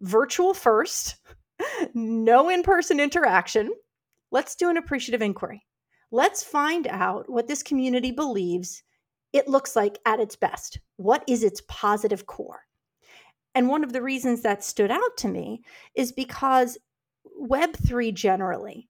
virtual 0.00 0.54
first, 0.54 1.16
no 1.94 2.48
in 2.48 2.62
person 2.62 3.00
interaction. 3.00 3.72
Let's 4.30 4.54
do 4.54 4.70
an 4.70 4.76
appreciative 4.76 5.22
inquiry. 5.22 5.64
Let's 6.10 6.42
find 6.42 6.86
out 6.88 7.28
what 7.28 7.48
this 7.48 7.62
community 7.62 8.10
believes 8.10 8.82
it 9.32 9.48
looks 9.48 9.74
like 9.74 9.98
at 10.04 10.20
its 10.20 10.36
best. 10.36 10.78
What 10.96 11.24
is 11.26 11.42
its 11.42 11.62
positive 11.68 12.26
core? 12.26 12.60
And 13.54 13.68
one 13.68 13.82
of 13.82 13.92
the 13.92 14.02
reasons 14.02 14.42
that 14.42 14.64
stood 14.64 14.90
out 14.90 15.16
to 15.18 15.28
me 15.28 15.62
is 15.94 16.12
because 16.12 16.78
Web3 17.40 18.14
generally 18.14 18.88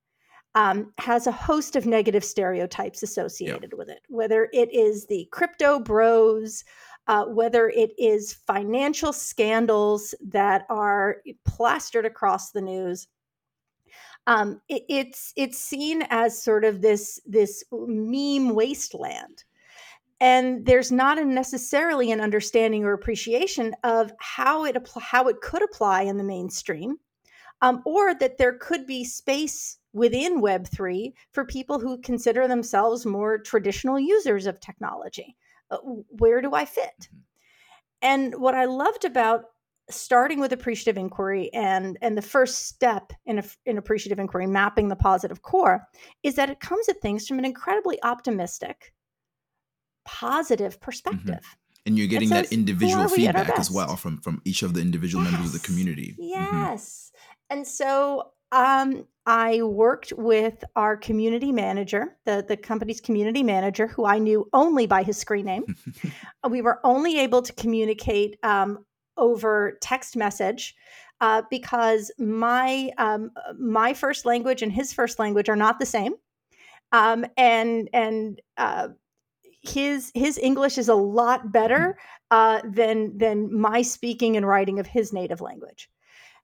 um, 0.55 0.93
has 0.99 1.27
a 1.27 1.33
host 1.33 1.77
of 1.77 1.87
negative 1.87 2.25
stereotypes 2.25 3.03
associated 3.03 3.71
yep. 3.71 3.79
with 3.79 3.89
it, 3.89 4.03
whether 4.09 4.49
it 4.53 4.73
is 4.73 5.07
the 5.07 5.27
crypto 5.31 5.79
bros, 5.79 6.65
uh, 7.07 7.25
whether 7.25 7.69
it 7.71 7.93
is 7.99 8.33
financial 8.33 9.13
scandals 9.13 10.15
that 10.21 10.67
are 10.69 11.17
plastered 11.45 12.07
across 12.07 12.51
the 12.51 12.61
news. 12.61 13.09
Um, 14.27 14.61
it, 14.69 14.85
it's 14.89 15.33
it's 15.37 15.59
seen 15.59 16.05
as 16.11 16.41
sort 16.41 16.65
of 16.65 16.81
this 16.81 17.21
this 17.27 17.65
meme 17.73 18.55
wasteland, 18.55 19.45
and 20.21 20.65
there's 20.65 20.93
not 20.93 21.19
a 21.19 21.25
necessarily 21.25 22.13
an 22.13 22.21
understanding 22.21 22.85
or 22.85 22.93
appreciation 22.93 23.75
of 23.83 24.13
how 24.21 24.65
it 24.65 24.77
how 25.01 25.27
it 25.27 25.41
could 25.41 25.63
apply 25.63 26.03
in 26.03 26.19
the 26.19 26.25
mainstream, 26.25 26.99
um, 27.63 27.83
or 27.85 28.15
that 28.15 28.39
there 28.39 28.53
could 28.53 28.87
be 28.87 29.03
space 29.03 29.79
within 29.93 30.41
Web3 30.41 31.13
for 31.33 31.45
people 31.45 31.79
who 31.79 31.99
consider 31.99 32.49
themselves 32.49 33.07
more 33.07 33.39
traditional 33.39 33.99
users 33.99 34.47
of 34.47 34.61
technology. 34.61 35.37
Uh, 35.71 35.79
where 36.09 36.41
do 36.41 36.55
I 36.55 36.65
fit? 36.65 36.91
Mm-hmm. 36.99 37.19
And 38.03 38.35
what 38.41 38.55
I 38.55 38.65
loved 38.65 39.05
about 39.05 39.45
starting 39.91 40.41
with 40.41 40.53
appreciative 40.53 40.97
inquiry 40.97 41.53
and 41.53 41.99
and 42.01 42.17
the 42.17 42.23
first 42.23 42.67
step 42.67 43.13
in 43.27 43.39
a, 43.39 43.45
in 43.67 43.79
appreciative 43.79 44.19
inquiry 44.19 44.47
mapping 44.47 44.89
the 44.89 44.97
positive 44.97 45.43
core 45.43 45.87
is 46.23 46.37
that 46.37 46.51
it 46.51 46.61
comes 46.61 46.89
at 46.89 47.01
things 47.01 47.27
from 47.27 47.39
an 47.39 47.45
incredibly 47.45 48.03
optimistic 48.03 48.95
positive 50.05 50.75
mm-hmm. 50.75 50.85
perspective 50.85 51.35
mm-hmm. 51.35 51.87
and 51.87 51.99
you're 51.99 52.07
getting 52.07 52.29
that 52.29 52.53
individual 52.53 53.09
feedback 53.09 53.59
as 53.59 53.71
well 53.71 53.97
from 53.97 54.19
from 54.19 54.41
each 54.45 54.63
of 54.63 54.73
the 54.73 54.81
individual 54.81 55.23
yes. 55.25 55.33
members 55.33 55.55
of 55.55 55.61
the 55.61 55.67
community 55.67 56.13
mm-hmm. 56.13 56.31
yes 56.31 57.11
mm-hmm. 57.13 57.59
and 57.59 57.67
so 57.67 58.31
um, 58.53 59.07
I 59.25 59.63
worked 59.63 60.13
with 60.17 60.63
our 60.77 60.97
community 60.97 61.53
manager, 61.53 62.17
the, 62.25 62.45
the 62.47 62.57
company's 62.57 63.01
community 63.01 63.43
manager, 63.43 63.87
who 63.87 64.05
I 64.05 64.19
knew 64.19 64.49
only 64.53 64.87
by 64.87 65.03
his 65.03 65.17
screen 65.17 65.47
name. 65.47 65.65
we 66.49 66.61
were 66.61 66.81
only 66.85 67.19
able 67.21 67.43
to 67.43 67.53
communicate 67.53 68.39
um, 68.43 68.85
over 69.17 69.79
text 69.81 70.17
message 70.17 70.75
uh, 71.21 71.43
because 71.51 72.11
my 72.19 72.91
um, 72.99 73.31
my 73.59 73.95
first 73.95 74.27
language 74.27 74.61
and 74.61 74.73
his 74.73 74.93
first 74.93 75.21
language 75.21 75.49
are 75.49 75.57
not 75.57 75.79
the 75.79 75.87
same, 75.87 76.15
um, 76.91 77.25
and 77.37 77.89
and 77.93 78.41
uh, 78.57 78.89
his 79.63 80.11
his 80.17 80.37
English 80.37 80.79
is 80.79 80.89
a 80.89 80.95
lot 80.95 81.53
better 81.53 81.97
mm-hmm. 82.33 82.67
uh, 82.67 82.69
than 82.69 83.17
than 83.17 83.57
my 83.57 83.83
speaking 83.83 84.37
and 84.37 84.49
writing 84.49 84.81
of 84.81 84.87
his 84.89 85.13
native 85.13 85.41
language. 85.41 85.89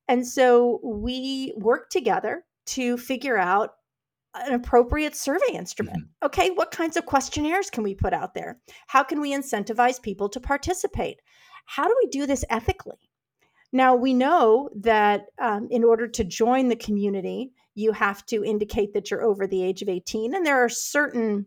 And 0.08 0.26
so 0.26 0.80
we 0.82 1.52
worked 1.56 1.92
together 1.92 2.44
to 2.66 2.96
figure 2.96 3.38
out 3.38 3.74
an 4.34 4.54
appropriate 4.54 5.14
survey 5.14 5.52
instrument. 5.54 5.98
Mm-hmm. 5.98 6.26
Okay, 6.26 6.50
what 6.50 6.70
kinds 6.70 6.96
of 6.96 7.06
questionnaires 7.06 7.70
can 7.70 7.82
we 7.82 7.94
put 7.94 8.12
out 8.12 8.34
there? 8.34 8.58
How 8.86 9.02
can 9.02 9.20
we 9.20 9.32
incentivize 9.34 10.00
people 10.00 10.28
to 10.30 10.40
participate? 10.40 11.20
How 11.66 11.86
do 11.86 11.94
we 12.02 12.08
do 12.08 12.26
this 12.26 12.44
ethically? 12.50 13.10
Now, 13.72 13.94
we 13.94 14.14
know 14.14 14.70
that 14.76 15.26
um, 15.38 15.68
in 15.70 15.84
order 15.84 16.08
to 16.08 16.24
join 16.24 16.68
the 16.68 16.76
community, 16.76 17.52
you 17.74 17.92
have 17.92 18.24
to 18.26 18.44
indicate 18.44 18.94
that 18.94 19.10
you're 19.10 19.22
over 19.22 19.46
the 19.46 19.62
age 19.62 19.82
of 19.82 19.88
18 19.88 20.34
and 20.34 20.44
there 20.44 20.64
are 20.64 20.70
certain 20.70 21.46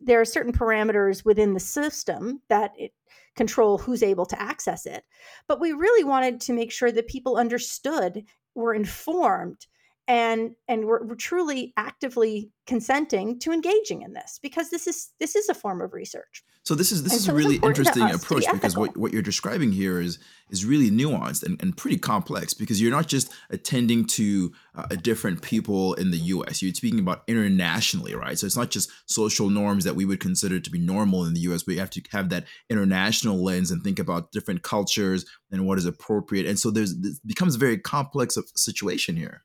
there 0.00 0.20
are 0.20 0.24
certain 0.24 0.52
parameters 0.52 1.24
within 1.24 1.54
the 1.54 1.60
system 1.60 2.42
that 2.48 2.72
it 2.76 2.92
control 3.36 3.78
who's 3.78 4.02
able 4.02 4.26
to 4.26 4.40
access 4.40 4.86
it. 4.86 5.04
But 5.46 5.60
we 5.60 5.72
really 5.72 6.04
wanted 6.04 6.40
to 6.42 6.52
make 6.52 6.72
sure 6.72 6.90
that 6.92 7.06
people 7.06 7.36
understood 7.36 8.24
were 8.54 8.74
informed 8.74 9.66
and 10.10 10.56
and 10.66 10.86
we're, 10.86 11.04
we're, 11.04 11.14
truly 11.14 11.72
actively 11.76 12.50
consenting 12.66 13.38
to 13.38 13.52
engaging 13.52 14.02
in 14.02 14.12
this 14.12 14.40
because 14.42 14.68
this 14.70 14.88
is 14.88 15.10
this 15.20 15.36
is 15.36 15.48
a 15.48 15.54
form 15.54 15.80
of 15.80 15.92
research. 15.92 16.42
So 16.64 16.74
this 16.74 16.90
is 16.90 17.04
this 17.04 17.12
and 17.12 17.20
is 17.20 17.26
so 17.26 17.32
a 17.32 17.34
really 17.36 17.56
interesting 17.56 18.10
approach 18.10 18.44
be 18.44 18.52
because 18.52 18.76
what, 18.76 18.96
what 18.96 19.12
you're 19.12 19.22
describing 19.22 19.70
here 19.70 20.00
is 20.00 20.18
is 20.50 20.64
really 20.64 20.90
nuanced 20.90 21.44
and, 21.44 21.62
and 21.62 21.76
pretty 21.76 21.96
complex 21.96 22.54
because 22.54 22.82
you're 22.82 22.90
not 22.90 23.06
just 23.06 23.32
attending 23.50 24.04
to 24.04 24.52
uh, 24.74 24.88
different 25.00 25.42
people 25.42 25.94
in 25.94 26.10
the 26.10 26.18
us 26.18 26.60
you're 26.60 26.74
speaking 26.74 26.98
about 26.98 27.22
internationally 27.28 28.12
right? 28.12 28.36
So 28.36 28.46
it's 28.46 28.56
not 28.56 28.70
just 28.70 28.90
social 29.06 29.48
norms 29.48 29.84
that 29.84 29.94
we 29.94 30.04
would 30.04 30.18
consider 30.18 30.58
to 30.58 30.70
be 30.70 30.80
normal 30.80 31.24
in 31.24 31.34
the 31.34 31.40
us 31.42 31.62
but 31.62 31.74
you 31.74 31.80
have 31.80 31.90
to 31.90 32.02
have 32.10 32.30
that 32.30 32.46
international 32.68 33.44
lens 33.44 33.70
and 33.70 33.84
think 33.84 34.00
about 34.00 34.32
different 34.32 34.64
cultures 34.64 35.24
and 35.52 35.66
what 35.66 35.78
is 35.78 35.86
appropriate. 35.86 36.46
And 36.46 36.58
so 36.58 36.72
there's 36.72 36.92
it 36.92 37.16
becomes 37.24 37.54
a 37.54 37.58
very 37.58 37.78
complex 37.78 38.36
situation 38.56 39.14
here 39.14 39.44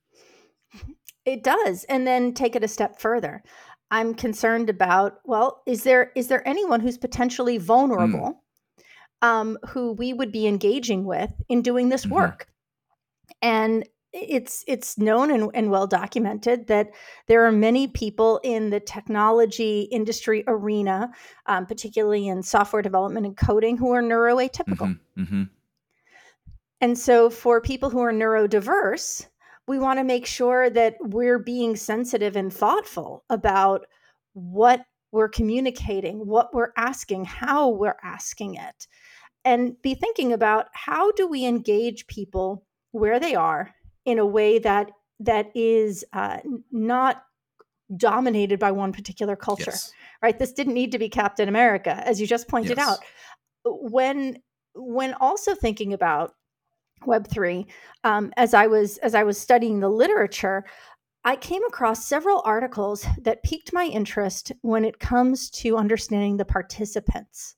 it 1.25 1.43
does. 1.43 1.83
And 1.85 2.05
then 2.05 2.33
take 2.33 2.55
it 2.55 2.63
a 2.63 2.67
step 2.67 2.99
further. 2.99 3.43
I'm 3.91 4.13
concerned 4.13 4.69
about, 4.69 5.19
well, 5.25 5.61
is 5.65 5.83
there 5.83 6.11
is 6.15 6.27
there 6.27 6.47
anyone 6.47 6.79
who's 6.79 6.97
potentially 6.97 7.59
mm. 7.59 7.61
vulnerable 7.61 8.41
mm. 9.21 9.27
um, 9.27 9.57
who 9.67 9.93
we 9.93 10.13
would 10.13 10.31
be 10.31 10.47
engaging 10.47 11.05
with 11.05 11.31
in 11.49 11.61
doing 11.61 11.89
this 11.89 12.05
mm-hmm. 12.05 12.15
work? 12.15 12.47
And 13.41 13.87
it's 14.11 14.63
it's 14.67 14.97
known 14.97 15.29
and, 15.29 15.51
and, 15.53 15.69
well 15.69 15.87
documented 15.87 16.67
that 16.67 16.91
there 17.27 17.45
are 17.45 17.51
many 17.51 17.87
people 17.87 18.39
in 18.43 18.69
the 18.69 18.79
technology 18.79 19.81
industry 19.91 20.43
arena, 20.47 21.11
um, 21.47 21.65
particularly 21.65 22.27
in 22.27 22.41
software 22.41 22.81
development 22.81 23.25
and 23.25 23.35
coding, 23.35 23.75
who 23.77 23.91
are 23.91 24.01
neuroatypical. 24.01 24.97
Mm-hmm, 25.17 25.21
mm-hmm. 25.21 25.43
And 26.81 26.97
so, 26.97 27.29
for 27.29 27.59
people 27.59 27.89
who 27.89 27.99
are 27.99 28.13
neurodiverse, 28.13 29.27
we 29.67 29.79
want 29.79 29.99
to 29.99 30.03
make 30.03 30.25
sure 30.25 30.69
that 30.69 30.95
we're 30.99 31.39
being 31.39 31.75
sensitive 31.75 32.35
and 32.35 32.53
thoughtful 32.53 33.23
about 33.29 33.85
what 34.33 34.85
we're 35.11 35.29
communicating, 35.29 36.27
what 36.27 36.53
we're 36.53 36.73
asking, 36.77 37.25
how 37.25 37.69
we're 37.69 37.97
asking 38.03 38.55
it, 38.55 38.87
and 39.43 39.81
be 39.81 39.95
thinking 39.95 40.33
about 40.33 40.67
how 40.73 41.11
do 41.11 41.27
we 41.27 41.45
engage 41.45 42.07
people 42.07 42.65
where 42.91 43.19
they 43.19 43.35
are 43.35 43.73
in 44.05 44.19
a 44.19 44.25
way 44.25 44.59
that 44.59 44.91
that 45.19 45.49
is 45.55 46.03
uh, 46.13 46.39
not 46.71 47.23
dominated 47.95 48.59
by 48.59 48.71
one 48.71 48.91
particular 48.91 49.35
culture 49.35 49.69
yes. 49.71 49.91
right 50.23 50.39
this 50.39 50.51
didn't 50.51 50.73
need 50.73 50.91
to 50.91 50.97
be 50.97 51.07
captain 51.07 51.47
america 51.47 52.01
as 52.07 52.19
you 52.19 52.25
just 52.25 52.47
pointed 52.47 52.77
yes. 52.77 52.87
out 52.87 52.97
when 53.63 54.41
when 54.73 55.13
also 55.15 55.53
thinking 55.53 55.93
about 55.93 56.33
Web3, 57.03 57.65
um, 58.03 58.31
as 58.37 58.53
I 58.53 58.67
was 58.67 58.97
as 58.99 59.15
I 59.15 59.23
was 59.23 59.39
studying 59.39 59.79
the 59.79 59.89
literature, 59.89 60.65
I 61.23 61.35
came 61.35 61.63
across 61.65 62.05
several 62.05 62.41
articles 62.45 63.05
that 63.21 63.43
piqued 63.43 63.73
my 63.73 63.85
interest 63.85 64.51
when 64.61 64.85
it 64.85 64.99
comes 64.99 65.49
to 65.51 65.77
understanding 65.77 66.37
the 66.37 66.45
participants 66.45 67.55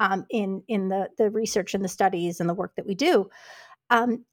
um, 0.00 0.26
in 0.30 0.62
in 0.68 0.88
the 0.88 1.08
the 1.18 1.30
research 1.30 1.74
and 1.74 1.84
the 1.84 1.88
studies 1.88 2.40
and 2.40 2.48
the 2.48 2.54
work 2.54 2.74
that 2.76 2.86
we 2.86 2.94
do. 2.94 3.30
Um, 3.90 4.24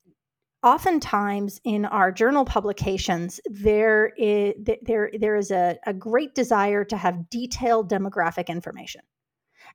oftentimes 0.64 1.62
in 1.64 1.86
our 1.86 2.12
journal 2.12 2.44
publications 2.44 3.40
there 3.46 4.12
is 4.18 4.54
there 4.82 5.12
there 5.20 5.36
is 5.36 5.52
a, 5.52 5.78
a 5.86 5.94
great 5.94 6.34
desire 6.34 6.84
to 6.84 6.98
have 6.98 7.30
detailed 7.30 7.90
demographic 7.90 8.48
information 8.48 9.02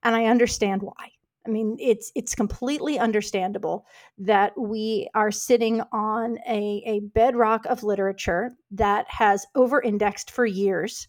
and 0.03 0.17
i 0.17 0.25
understand 0.25 0.83
why 0.83 1.11
I 1.47 1.51
mean, 1.51 1.77
it's 1.81 2.13
it's 2.15 2.35
completely 2.35 2.99
understandable 2.99 3.85
that 4.19 4.53
we 4.57 5.09
are 5.15 5.33
sitting 5.33 5.83
on 5.93 6.39
a, 6.49 6.83
a 6.87 7.01
bedrock 7.15 7.67
of 7.67 7.83
literature 7.83 8.53
that 8.71 9.07
has 9.09 9.45
over-indexed 9.55 10.31
for 10.31 10.47
years 10.47 11.09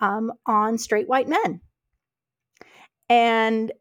um, 0.00 0.32
on 0.46 0.78
straight 0.78 1.08
white 1.08 1.28
men. 1.28 1.60
And 3.08 3.72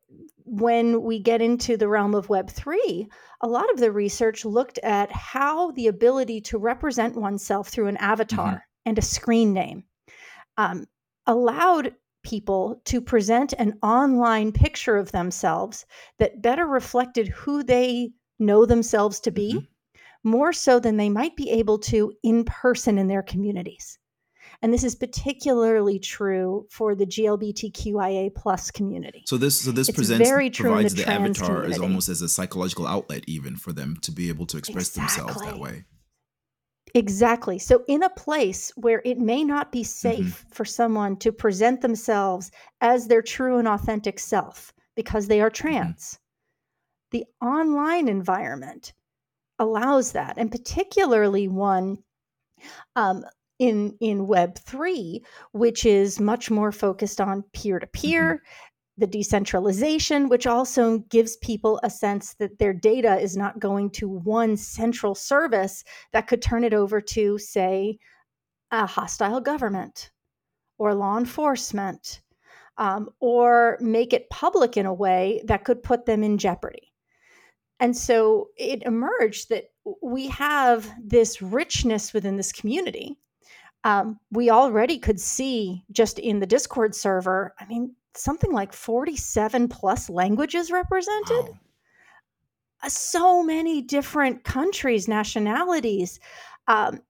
when 0.45 1.01
we 1.01 1.19
get 1.19 1.41
into 1.41 1.75
the 1.75 1.89
realm 1.89 2.15
of 2.15 2.27
Web3, 2.27 3.07
a 3.41 3.47
lot 3.47 3.69
of 3.71 3.79
the 3.79 3.91
research 3.91 4.45
looked 4.45 4.77
at 4.79 5.11
how 5.11 5.71
the 5.71 5.87
ability 5.87 6.41
to 6.41 6.57
represent 6.57 7.15
oneself 7.15 7.67
through 7.67 7.87
an 7.87 7.97
avatar 7.97 8.47
mm-hmm. 8.47 8.57
and 8.85 8.97
a 8.97 9.01
screen 9.01 9.53
name 9.53 9.83
um, 10.57 10.85
allowed 11.25 11.93
people 12.27 12.81
to 12.83 12.99
present 12.99 13.53
an 13.53 13.73
online 13.81 14.51
picture 14.51 14.97
of 14.97 15.11
themselves 15.13 15.85
that 16.19 16.41
better 16.41 16.67
reflected 16.67 17.29
who 17.29 17.63
they 17.63 18.11
know 18.37 18.65
themselves 18.65 19.21
to 19.21 19.31
be, 19.31 19.53
mm-hmm. 19.53 20.29
more 20.29 20.51
so 20.51 20.79
than 20.79 20.97
they 20.97 21.09
might 21.09 21.37
be 21.37 21.49
able 21.49 21.79
to 21.79 22.11
in 22.23 22.43
person 22.43 22.97
in 22.97 23.07
their 23.07 23.23
communities. 23.23 23.97
And 24.61 24.73
this 24.73 24.83
is 24.83 24.95
particularly 24.95 25.99
true 25.99 26.65
for 26.69 26.95
the 26.95 27.05
GLBTQIA 27.05 28.33
plus 28.35 28.71
community. 28.71 29.23
So 29.25 29.37
this 29.37 29.61
so 29.61 29.71
this 29.71 29.87
it's 29.87 29.95
presents 29.95 30.29
provides 30.59 30.95
the, 30.95 31.03
the 31.03 31.09
avatar 31.09 31.47
community. 31.47 31.73
as 31.73 31.79
almost 31.79 32.09
as 32.09 32.21
a 32.21 32.29
psychological 32.29 32.87
outlet 32.87 33.23
even 33.27 33.55
for 33.55 33.71
them 33.71 33.97
to 34.01 34.11
be 34.11 34.29
able 34.29 34.45
to 34.47 34.57
express 34.57 34.89
exactly. 34.97 35.23
themselves 35.23 35.45
that 35.45 35.59
way. 35.59 35.85
Exactly. 36.97 37.59
So, 37.59 37.83
in 37.87 38.01
a 38.01 38.09
place 38.09 38.71
where 38.75 39.03
it 39.05 39.19
may 39.19 39.43
not 39.43 39.71
be 39.71 39.81
mm-hmm. 39.81 39.85
safe 39.85 40.41
mm-hmm. 40.41 40.49
for 40.51 40.65
someone 40.65 41.15
to 41.17 41.31
present 41.31 41.81
themselves 41.81 42.49
as 42.81 43.07
their 43.07 43.21
true 43.21 43.59
and 43.59 43.67
authentic 43.67 44.17
self 44.17 44.73
because 44.95 45.27
they 45.27 45.39
are 45.39 45.51
mm-hmm. 45.51 45.67
trans, 45.67 46.17
mm-hmm. 47.13 47.17
the 47.19 47.25
online 47.45 48.07
environment 48.07 48.93
allows 49.59 50.13
that, 50.13 50.39
and 50.39 50.51
particularly 50.51 51.47
one 51.47 51.99
um, 52.95 53.23
in 53.59 53.95
in 53.99 54.25
Web 54.25 54.57
three, 54.57 55.23
which 55.51 55.85
is 55.85 56.19
much 56.19 56.49
more 56.49 56.71
focused 56.71 57.21
on 57.21 57.43
peer 57.53 57.77
to 57.77 57.85
peer 57.85 58.41
the 58.97 59.07
decentralization, 59.07 60.27
which 60.27 60.47
also 60.47 60.99
gives 61.09 61.37
people 61.37 61.79
a 61.83 61.89
sense 61.89 62.33
that 62.35 62.57
their 62.57 62.73
data 62.73 63.19
is 63.19 63.37
not 63.37 63.59
going 63.59 63.91
to 63.91 64.07
one 64.07 64.57
central 64.57 65.13
service 65.13 65.83
that 66.13 66.27
could 66.27 66.41
turn 66.41 66.63
it 66.63 66.73
over 66.73 66.99
to, 66.99 67.37
say, 67.37 67.97
a 68.71 68.85
hostile 68.85 69.39
government 69.39 70.11
or 70.79 70.93
law 70.93 71.17
enforcement, 71.17 72.21
um, 72.77 73.09
or 73.19 73.77
make 73.81 74.13
it 74.13 74.29
public 74.29 74.77
in 74.77 74.85
a 74.85 74.93
way 74.93 75.41
that 75.45 75.63
could 75.63 75.81
put 75.81 76.05
them 76.05 76.23
in 76.23 76.37
jeopardy. 76.37 76.93
And 77.79 77.95
so 77.95 78.49
it 78.57 78.83
emerged 78.83 79.49
that 79.49 79.65
we 80.01 80.27
have 80.27 80.91
this 81.03 81.41
richness 81.41 82.13
within 82.13 82.35
this 82.35 82.51
community. 82.51 83.17
Um, 83.83 84.19
we 84.31 84.49
already 84.49 84.97
could 84.97 85.19
see 85.19 85.83
just 85.91 86.19
in 86.19 86.39
the 86.39 86.47
Discord 86.47 86.95
server, 86.95 87.53
I 87.59 87.65
mean, 87.67 87.95
something 88.17 88.51
like 88.51 88.73
47 88.73 89.67
plus 89.67 90.09
languages 90.09 90.71
represented. 90.71 91.45
Wow. 91.45 91.59
Uh, 92.83 92.89
so 92.89 93.43
many 93.43 93.81
different 93.81 94.43
countries, 94.43 95.07
nationalities. 95.07 96.19
Um, 96.67 97.01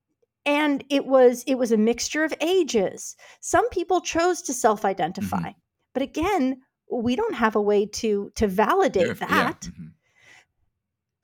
and 0.46 0.84
it 0.90 1.06
was 1.06 1.44
it 1.46 1.56
was 1.56 1.72
a 1.74 1.78
mixture 1.78 2.24
of 2.24 2.34
ages. 2.40 3.18
Some 3.42 3.70
people 3.70 4.00
chose 4.00 4.42
to 4.44 4.54
self-identify. 4.54 5.38
Mm-hmm. 5.38 5.60
But 5.94 6.04
again, 6.04 6.62
we 6.90 7.18
don't 7.18 7.36
have 7.36 7.56
a 7.56 7.62
way 7.62 7.86
to 7.86 8.32
to 8.36 8.48
validate 8.48 9.08
yeah, 9.08 9.14
that. 9.14 9.30
Yeah. 9.30 9.72
Mm-hmm. 9.72 9.88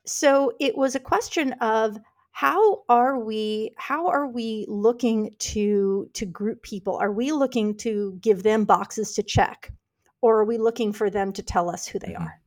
So 0.05 0.51
it 0.59 0.77
was 0.77 0.95
a 0.95 0.99
question 0.99 1.53
of 1.53 1.97
how 2.33 2.83
are 2.89 3.19
we 3.19 3.71
how 3.77 4.07
are 4.07 4.27
we 4.27 4.65
looking 4.67 5.33
to 5.39 6.09
to 6.13 6.25
group 6.25 6.61
people 6.63 6.95
are 6.97 7.11
we 7.11 7.31
looking 7.31 7.75
to 7.77 8.17
give 8.19 8.43
them 8.43 8.65
boxes 8.65 9.13
to 9.13 9.23
check 9.23 9.71
or 10.21 10.39
are 10.39 10.45
we 10.45 10.57
looking 10.57 10.91
for 10.91 11.09
them 11.09 11.31
to 11.31 11.41
tell 11.41 11.69
us 11.69 11.87
who 11.87 11.99
they 11.99 12.07
mm-hmm. 12.09 12.23
are 12.23 12.41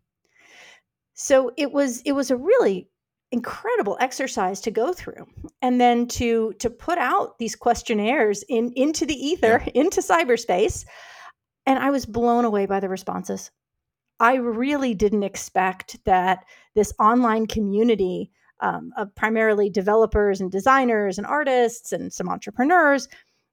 so 1.15 1.51
it 1.57 1.73
was 1.73 2.03
it 2.03 2.13
was 2.13 2.31
a 2.31 2.37
really 2.37 2.89
incredible 3.33 3.97
exercise 4.01 4.61
to 4.61 4.71
go 4.71 4.93
through 4.93 5.27
and 5.63 5.81
then 5.81 6.07
to 6.07 6.53
to 6.59 6.69
put 6.69 6.99
out 6.99 7.39
these 7.39 7.57
questionnaires 7.57 8.45
in 8.49 8.73
into 8.77 9.07
the 9.07 9.15
ether 9.15 9.63
yeah. 9.65 9.73
into 9.83 10.01
cyberspace 10.01 10.85
and 11.67 11.79
I 11.81 11.91
was 11.91 12.07
blown 12.07 12.45
away 12.45 12.67
by 12.67 12.81
the 12.81 12.89
responses. 12.89 13.51
I 14.19 14.37
really 14.37 14.95
didn't 14.95 15.25
expect 15.25 16.03
that 16.05 16.45
this 16.75 16.93
online 16.99 17.47
community 17.47 18.31
um, 18.61 18.93
of 18.97 19.15
primarily 19.15 19.71
developers 19.71 20.41
and 20.41 20.51
designers 20.51 21.19
and 21.19 21.27
artists 21.27 21.93
and 21.93 22.13
some 22.13 22.29
entrepreneurs 22.29 23.09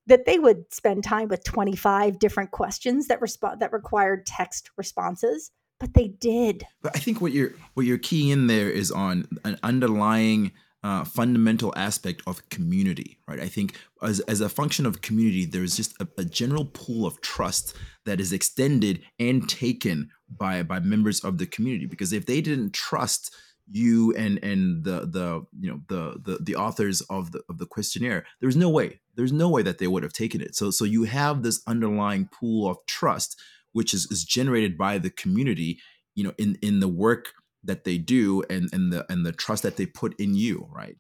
that 0.05 0.25
they 0.25 0.37
would 0.37 0.71
spend 0.73 1.03
time 1.03 1.29
with 1.29 1.43
25 1.43 2.19
different 2.19 2.51
questions 2.51 3.07
that 3.07 3.21
respond 3.21 3.61
that 3.61 3.71
required 3.71 4.25
text 4.25 4.69
responses 4.77 5.51
but 5.79 5.93
they 5.93 6.07
did 6.07 6.65
but 6.81 6.95
i 6.95 6.99
think 6.99 7.21
what 7.21 7.31
you're 7.31 7.51
what 7.73 7.85
you're 7.85 7.97
keying 7.97 8.29
in 8.29 8.47
there 8.47 8.69
is 8.69 8.91
on 8.91 9.25
an 9.43 9.57
underlying 9.63 10.51
uh, 10.83 11.05
fundamental 11.05 11.73
aspect 11.77 12.21
of 12.27 12.47
community, 12.49 13.17
right? 13.25 13.39
I 13.39 13.47
think 13.47 13.79
as, 14.01 14.19
as 14.21 14.41
a 14.41 14.49
function 14.49 14.85
of 14.85 15.01
community, 15.01 15.45
there's 15.45 15.77
just 15.77 15.95
a, 16.01 16.07
a, 16.17 16.25
general 16.25 16.65
pool 16.65 17.05
of 17.05 17.21
trust 17.21 17.73
that 18.05 18.19
is 18.19 18.33
extended 18.33 19.01
and 19.17 19.47
taken 19.47 20.09
by 20.29 20.61
by 20.61 20.79
members 20.79 21.23
of 21.23 21.37
the 21.37 21.45
community. 21.45 21.85
Because 21.85 22.11
if 22.11 22.25
they 22.25 22.41
didn't 22.41 22.73
trust 22.73 23.33
you 23.69 24.13
and 24.15 24.43
and 24.43 24.83
the 24.83 25.01
the 25.01 25.45
you 25.59 25.69
know 25.69 25.81
the 25.87 26.19
the 26.23 26.39
the 26.41 26.55
authors 26.55 27.01
of 27.01 27.31
the 27.31 27.41
of 27.49 27.57
the 27.57 27.65
questionnaire, 27.65 28.25
there's 28.41 28.55
no 28.55 28.69
way 28.69 28.99
there's 29.15 29.31
no 29.31 29.49
way 29.49 29.61
that 29.61 29.77
they 29.77 29.87
would 29.87 30.03
have 30.03 30.13
taken 30.13 30.41
it. 30.41 30.55
So 30.55 30.71
so 30.71 30.85
you 30.85 31.03
have 31.03 31.43
this 31.43 31.61
underlying 31.67 32.27
pool 32.27 32.69
of 32.69 32.77
trust, 32.87 33.39
which 33.71 33.93
is 33.93 34.09
is 34.11 34.23
generated 34.23 34.77
by 34.77 34.97
the 34.97 35.09
community, 35.09 35.79
you 36.15 36.23
know, 36.23 36.33
in 36.37 36.57
in 36.61 36.79
the 36.79 36.87
work 36.87 37.33
that 37.63 37.83
they 37.83 37.97
do 37.97 38.43
and 38.49 38.69
and 38.73 38.91
the 38.91 39.05
and 39.11 39.25
the 39.25 39.31
trust 39.31 39.63
that 39.63 39.77
they 39.77 39.85
put 39.85 40.19
in 40.19 40.35
you 40.35 40.67
right 40.71 40.97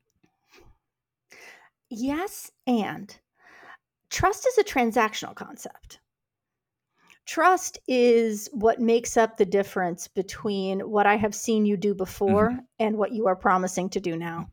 yes 1.89 2.51
and 2.65 3.19
trust 4.09 4.47
is 4.47 4.57
a 4.57 4.63
transactional 4.63 5.35
concept 5.35 5.99
trust 7.25 7.79
is 7.87 8.49
what 8.51 8.79
makes 8.79 9.17
up 9.17 9.37
the 9.37 9.45
difference 9.45 10.07
between 10.07 10.79
what 10.81 11.05
i 11.05 11.15
have 11.15 11.35
seen 11.35 11.65
you 11.65 11.77
do 11.77 11.93
before 11.93 12.49
mm-hmm. 12.49 12.59
and 12.79 12.97
what 12.97 13.11
you 13.11 13.27
are 13.27 13.35
promising 13.35 13.89
to 13.89 13.99
do 13.99 14.15
now 14.15 14.49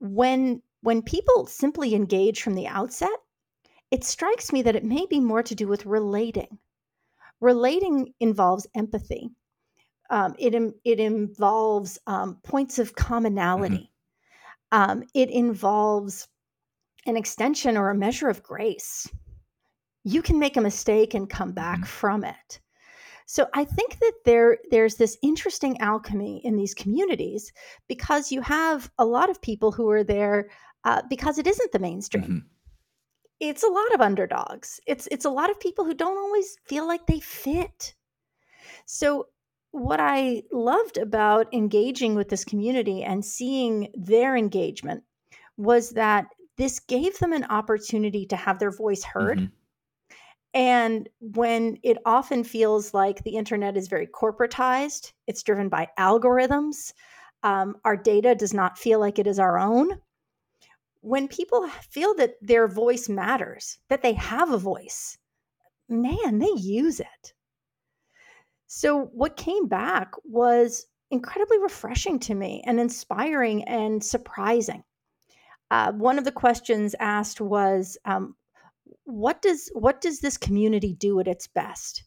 when 0.00 0.60
when 0.82 1.02
people 1.02 1.46
simply 1.46 1.94
engage 1.94 2.42
from 2.42 2.54
the 2.54 2.66
outset 2.66 3.10
it 3.90 4.04
strikes 4.04 4.52
me 4.52 4.62
that 4.62 4.76
it 4.76 4.84
may 4.84 5.06
be 5.06 5.20
more 5.20 5.42
to 5.42 5.54
do 5.54 5.66
with 5.66 5.86
relating 5.86 6.58
relating 7.40 8.12
involves 8.20 8.66
empathy 8.74 9.30
um, 10.12 10.34
it 10.38 10.54
it 10.84 11.00
involves 11.00 11.98
um, 12.06 12.38
points 12.44 12.78
of 12.78 12.88
mm-hmm. 12.88 13.04
commonality. 13.04 13.90
Mm-hmm. 14.72 14.90
Um, 14.90 15.04
it 15.14 15.30
involves 15.30 16.28
an 17.06 17.16
extension 17.16 17.76
or 17.76 17.90
a 17.90 17.94
measure 17.94 18.28
of 18.28 18.42
grace. 18.42 19.08
You 20.04 20.22
can 20.22 20.38
make 20.38 20.56
a 20.56 20.60
mistake 20.60 21.14
and 21.14 21.28
come 21.28 21.52
back 21.52 21.78
mm-hmm. 21.78 21.86
from 21.86 22.24
it. 22.24 22.60
So 23.26 23.46
I 23.54 23.64
think 23.64 23.98
that 24.00 24.12
there 24.24 24.58
there's 24.70 24.96
this 24.96 25.16
interesting 25.22 25.80
alchemy 25.80 26.42
in 26.44 26.56
these 26.56 26.74
communities 26.74 27.52
because 27.88 28.32
you 28.32 28.40
have 28.42 28.90
a 28.98 29.06
lot 29.06 29.30
of 29.30 29.40
people 29.40 29.72
who 29.72 29.88
are 29.90 30.04
there 30.04 30.50
uh, 30.84 31.02
because 31.08 31.38
it 31.38 31.46
isn't 31.46 31.72
the 31.72 31.78
mainstream. 31.78 32.24
Mm-hmm. 32.24 32.38
It's 33.40 33.62
a 33.62 33.68
lot 33.68 33.94
of 33.94 34.00
underdogs. 34.00 34.80
It's 34.86 35.08
it's 35.10 35.24
a 35.24 35.30
lot 35.30 35.50
of 35.50 35.60
people 35.60 35.84
who 35.84 35.94
don't 35.94 36.18
always 36.18 36.56
feel 36.66 36.86
like 36.86 37.06
they 37.06 37.20
fit. 37.20 37.94
So 38.86 39.28
what 39.70 40.00
I 40.00 40.42
loved 40.52 40.98
about 40.98 41.52
engaging 41.54 42.14
with 42.14 42.28
this 42.28 42.44
community 42.44 43.02
and 43.02 43.24
seeing 43.24 43.88
their 43.94 44.36
engagement 44.36 45.04
was 45.56 45.90
that 45.90 46.26
this 46.58 46.78
gave 46.78 47.18
them 47.18 47.32
an 47.32 47.44
opportunity 47.44 48.26
to 48.26 48.36
have 48.36 48.58
their 48.58 48.70
voice 48.70 49.02
heard. 49.02 49.38
Mm-hmm. 49.38 49.54
And 50.54 51.08
when 51.20 51.78
it 51.82 51.96
often 52.04 52.44
feels 52.44 52.92
like 52.92 53.22
the 53.22 53.36
internet 53.36 53.76
is 53.76 53.88
very 53.88 54.06
corporatized, 54.06 55.12
it's 55.26 55.42
driven 55.42 55.68
by 55.68 55.88
algorithms, 55.98 56.92
um, 57.42 57.76
our 57.84 57.96
data 57.96 58.34
does 58.34 58.52
not 58.52 58.78
feel 58.78 59.00
like 59.00 59.18
it 59.18 59.26
is 59.26 59.38
our 59.38 59.58
own. 59.58 59.98
When 61.00 61.26
people 61.26 61.68
feel 61.90 62.14
that 62.16 62.34
their 62.40 62.68
voice 62.68 63.08
matters, 63.08 63.78
that 63.88 64.02
they 64.02 64.12
have 64.12 64.52
a 64.52 64.58
voice, 64.58 65.18
man, 65.88 66.38
they 66.38 66.52
use 66.54 67.00
it. 67.00 67.32
So, 68.66 69.06
what 69.12 69.36
came 69.36 69.66
back 69.66 70.12
was 70.24 70.86
incredibly 71.10 71.58
refreshing 71.58 72.18
to 72.20 72.34
me 72.34 72.62
and 72.66 72.80
inspiring 72.80 73.64
and 73.64 74.02
surprising. 74.02 74.84
Uh, 75.70 75.92
one 75.92 76.18
of 76.18 76.24
the 76.24 76.32
questions 76.32 76.94
asked 77.00 77.40
was, 77.40 77.98
um, 78.04 78.36
"What 79.04 79.42
does 79.42 79.70
what 79.74 80.00
does 80.00 80.20
this 80.20 80.36
community 80.36 80.94
do 80.94 81.20
at 81.20 81.28
its 81.28 81.46
best?" 81.46 82.04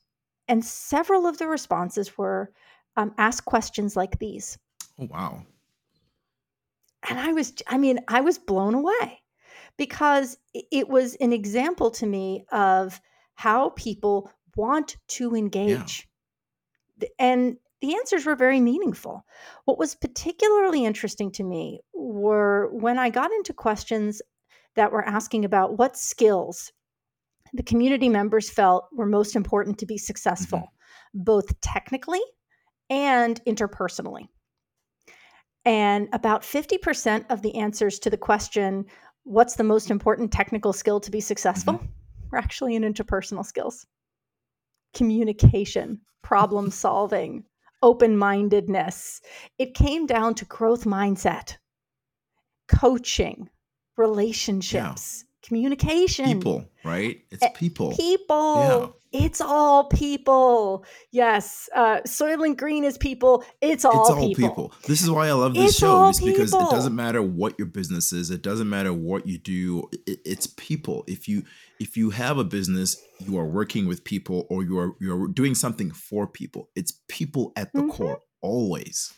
And 0.48 0.64
several 0.66 1.26
of 1.28 1.38
the 1.38 1.48
responses 1.48 2.18
were, 2.18 2.52
um, 2.96 3.14
"Ask 3.18 3.46
questions 3.46 3.96
like 3.96 4.20
these." 4.20 4.58
Oh 5.00 5.06
wow! 5.06 5.46
And 7.10 7.20
I 7.20 7.34
was, 7.34 7.54
I 7.68 7.78
mean, 7.78 8.00
I 8.08 8.22
was 8.22 8.38
blown 8.40 8.74
away 8.74 9.22
because 9.78 10.38
it 10.54 10.90
was 10.90 11.16
an 11.16 11.34
example 11.34 11.92
to 11.92 12.06
me 12.06 12.46
of 12.52 13.00
how 13.36 13.70
people 13.72 14.32
want 14.56 14.98
to 15.10 15.36
engage. 15.36 16.00
Yeah 16.00 16.12
and 17.20 17.58
the 17.82 17.96
answers 17.96 18.26
were 18.26 18.36
very 18.36 18.60
meaningful. 18.60 19.26
What 19.66 19.78
was 19.78 19.96
particularly 19.96 20.86
interesting 20.86 21.32
to 21.34 21.44
me 21.44 21.82
were 21.94 22.70
when 22.74 22.98
I 22.98 23.10
got 23.10 23.32
into 23.32 23.54
questions 23.54 24.22
that 24.76 24.92
were 24.92 25.06
asking 25.06 25.46
about 25.46 25.78
what 25.78 25.98
skills 25.98 26.72
the 27.56 27.64
community 27.64 28.10
members 28.10 28.50
felt 28.50 28.88
were 28.92 29.06
most 29.06 29.36
important 29.36 29.78
to 29.80 29.86
be 29.86 29.98
successful, 29.98 30.60
mm-hmm. 30.60 31.24
both 31.24 31.60
technically 31.62 32.22
and 32.90 33.44
interpersonally. 33.46 34.28
And 35.64 36.10
about 36.14 36.44
50% 36.44 37.26
of 37.30 37.42
the 37.42 37.56
answers 37.56 37.98
to 38.00 38.10
the 38.10 38.18
question, 38.18 38.86
what's 39.24 39.56
the 39.56 39.64
most 39.64 39.90
important 39.90 40.32
technical 40.32 40.74
skill 40.74 41.00
to 41.00 41.10
be 41.10 41.22
successful, 41.22 41.76
mm-hmm. 41.76 41.86
were 42.32 42.38
actually 42.38 42.76
in 42.76 42.84
interpersonal 42.84 43.46
skills 43.46 43.86
communication, 44.94 46.00
problem 46.22 46.72
solving, 46.84 47.44
open 47.82 48.18
mindedness. 48.18 49.22
It 49.58 49.74
came 49.74 50.06
down 50.06 50.36
to 50.36 50.46
growth 50.46 50.86
mindset, 50.86 51.58
coaching, 52.68 53.50
relationships. 53.98 55.26
Communication. 55.46 56.26
People, 56.26 56.70
right? 56.84 57.22
It's 57.32 57.44
eh, 57.44 57.50
people. 57.56 57.96
People. 57.96 58.96
Yeah. 59.14 59.26
It's 59.26 59.40
all 59.40 59.86
people. 59.86 60.84
Yes. 61.12 61.70
Uh, 61.74 62.02
Soylent 62.02 62.58
Green 62.58 62.84
is 62.84 62.98
people. 62.98 63.46
It's 63.62 63.86
all, 63.86 64.02
it's 64.02 64.10
all 64.10 64.28
people. 64.28 64.50
people. 64.50 64.74
This 64.88 65.02
is 65.02 65.10
why 65.10 65.28
I 65.28 65.32
love 65.32 65.54
this 65.54 65.72
it's 65.72 65.80
show, 65.80 66.10
is 66.10 66.20
because 66.20 66.54
it 66.54 66.70
doesn't 66.70 66.96
matter 66.96 67.22
what 67.22 67.58
your 67.58 67.68
business 67.68 68.12
is. 68.12 68.30
It 68.30 68.42
doesn't 68.42 68.70
matter 68.70 68.92
what 68.92 69.26
you 69.26 69.38
do. 69.38 69.90
It, 70.06 70.20
it's 70.26 70.48
people. 70.48 71.06
If 71.08 71.30
you 71.30 71.44
if 71.80 71.96
you 71.96 72.10
have 72.10 72.38
a 72.38 72.44
business, 72.44 73.02
you 73.20 73.38
are 73.38 73.46
working 73.46 73.88
with 73.88 74.04
people 74.04 74.48
or 74.50 74.64
you 74.64 74.78
are 74.80 74.96
you're 75.00 75.30
doing 75.30 75.56
something 75.56 75.92
for 75.92 76.28
people. 76.28 76.70
It's 76.76 77.00
people 77.08 77.54
at 77.56 77.72
the 77.72 77.80
mm-hmm. 77.80 77.92
core 77.92 78.20
always. 78.42 79.14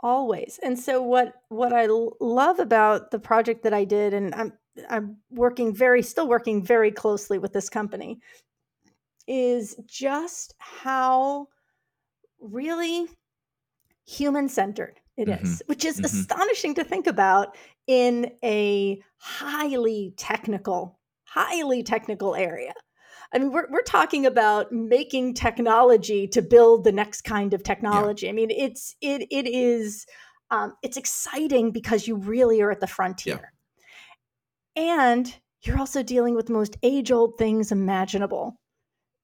Always. 0.00 0.58
And 0.62 0.78
so 0.78 1.02
what 1.02 1.34
what 1.48 1.72
I 1.74 1.88
love 2.20 2.58
about 2.58 3.10
the 3.10 3.18
project 3.18 3.64
that 3.64 3.74
I 3.74 3.84
did 3.84 4.14
and 4.14 4.34
I'm 4.34 4.52
I'm 4.88 5.16
working 5.30 5.74
very 5.74 6.02
still 6.02 6.28
working 6.28 6.62
very 6.62 6.90
closely 6.90 7.38
with 7.38 7.52
this 7.52 7.68
company 7.68 8.20
is 9.26 9.76
just 9.86 10.54
how 10.58 11.48
really 12.40 13.08
human 14.06 14.48
centered 14.48 15.00
it 15.16 15.28
mm-hmm. 15.28 15.44
is, 15.44 15.62
which 15.66 15.84
is 15.84 15.96
mm-hmm. 15.96 16.06
astonishing 16.06 16.74
to 16.74 16.84
think 16.84 17.06
about 17.06 17.56
in 17.86 18.32
a 18.42 19.02
highly 19.18 20.14
technical 20.16 20.98
highly 21.24 21.82
technical 21.82 22.34
area. 22.34 22.72
I 23.32 23.38
mean, 23.38 23.52
we're, 23.52 23.66
we're 23.70 23.82
talking 23.82 24.24
about 24.24 24.72
making 24.72 25.34
technology 25.34 26.26
to 26.28 26.40
build 26.40 26.84
the 26.84 26.92
next 26.92 27.22
kind 27.22 27.52
of 27.52 27.62
technology. 27.62 28.26
Yeah. 28.26 28.32
I 28.32 28.34
mean, 28.34 28.50
it's 28.50 28.96
it 29.02 29.26
it 29.30 29.46
is 29.46 30.06
um, 30.50 30.74
it's 30.82 30.96
exciting 30.96 31.70
because 31.70 32.08
you 32.08 32.16
really 32.16 32.62
are 32.62 32.70
at 32.70 32.80
the 32.80 32.86
frontier, 32.86 33.40
yeah. 33.42 33.48
And 34.78 35.34
you're 35.62 35.78
also 35.78 36.02
dealing 36.02 36.34
with 36.34 36.46
the 36.46 36.52
most 36.52 36.76
age 36.82 37.10
old 37.10 37.36
things 37.36 37.72
imaginable, 37.72 38.56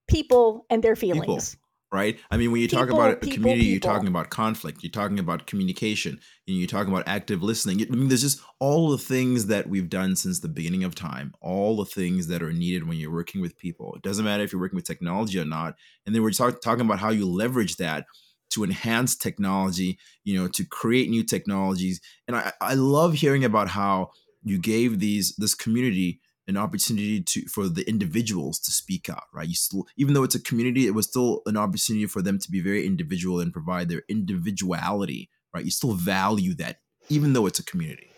people 0.08 0.66
and 0.68 0.82
their 0.82 0.96
feelings. 0.96 1.54
People 1.54 1.64
right? 1.92 2.18
I 2.28 2.36
mean, 2.36 2.50
when 2.50 2.60
you 2.60 2.66
people, 2.66 2.86
talk 2.86 2.92
about 2.92 3.12
a 3.12 3.16
community, 3.16 3.60
people. 3.60 3.70
you're 3.70 3.78
talking 3.78 4.08
about 4.08 4.28
conflict, 4.28 4.82
you're 4.82 4.90
talking 4.90 5.20
about 5.20 5.46
communication, 5.46 6.18
and 6.48 6.56
you're 6.56 6.66
talking 6.66 6.92
about 6.92 7.06
active 7.06 7.40
listening. 7.40 7.80
I 7.82 7.94
mean, 7.94 8.08
there's 8.08 8.20
just 8.20 8.40
all 8.58 8.90
the 8.90 8.98
things 8.98 9.46
that 9.46 9.68
we've 9.68 9.88
done 9.88 10.16
since 10.16 10.40
the 10.40 10.48
beginning 10.48 10.82
of 10.82 10.96
time, 10.96 11.34
all 11.40 11.76
the 11.76 11.84
things 11.84 12.26
that 12.26 12.42
are 12.42 12.52
needed 12.52 12.88
when 12.88 12.98
you're 12.98 13.12
working 13.12 13.40
with 13.40 13.56
people. 13.56 13.94
It 13.94 14.02
doesn't 14.02 14.24
matter 14.24 14.42
if 14.42 14.52
you're 14.52 14.60
working 14.60 14.74
with 14.74 14.86
technology 14.86 15.38
or 15.38 15.44
not. 15.44 15.76
And 16.04 16.12
then 16.12 16.24
we're 16.24 16.32
talk- 16.32 16.60
talking 16.60 16.84
about 16.84 16.98
how 16.98 17.10
you 17.10 17.30
leverage 17.30 17.76
that 17.76 18.06
to 18.50 18.64
enhance 18.64 19.14
technology, 19.14 19.96
you 20.24 20.36
know, 20.36 20.48
to 20.48 20.64
create 20.64 21.10
new 21.10 21.22
technologies. 21.22 22.00
And 22.26 22.36
I, 22.36 22.52
I 22.60 22.74
love 22.74 23.14
hearing 23.14 23.44
about 23.44 23.68
how 23.68 24.10
you 24.44 24.58
gave 24.58 25.00
these 25.00 25.34
this 25.36 25.54
community 25.54 26.20
an 26.46 26.56
opportunity 26.56 27.22
to 27.22 27.46
for 27.48 27.68
the 27.68 27.88
individuals 27.88 28.58
to 28.60 28.70
speak 28.70 29.08
out 29.08 29.24
right? 29.32 29.48
You 29.48 29.54
still 29.54 29.86
even 29.96 30.14
though 30.14 30.24
it's 30.24 30.34
a 30.34 30.42
community 30.42 30.86
it 30.86 30.94
was 30.94 31.06
still 31.06 31.42
an 31.46 31.56
opportunity 31.56 32.06
for 32.06 32.22
them 32.22 32.38
to 32.38 32.50
be 32.50 32.60
very 32.60 32.86
individual 32.86 33.40
and 33.40 33.52
provide 33.52 33.88
their 33.88 34.02
individuality 34.08 35.30
right? 35.54 35.64
You 35.64 35.70
still 35.70 35.94
value 35.94 36.54
that 36.54 36.76
even 37.08 37.32
though 37.32 37.46
it's 37.46 37.58
a 37.58 37.64
community. 37.64 38.08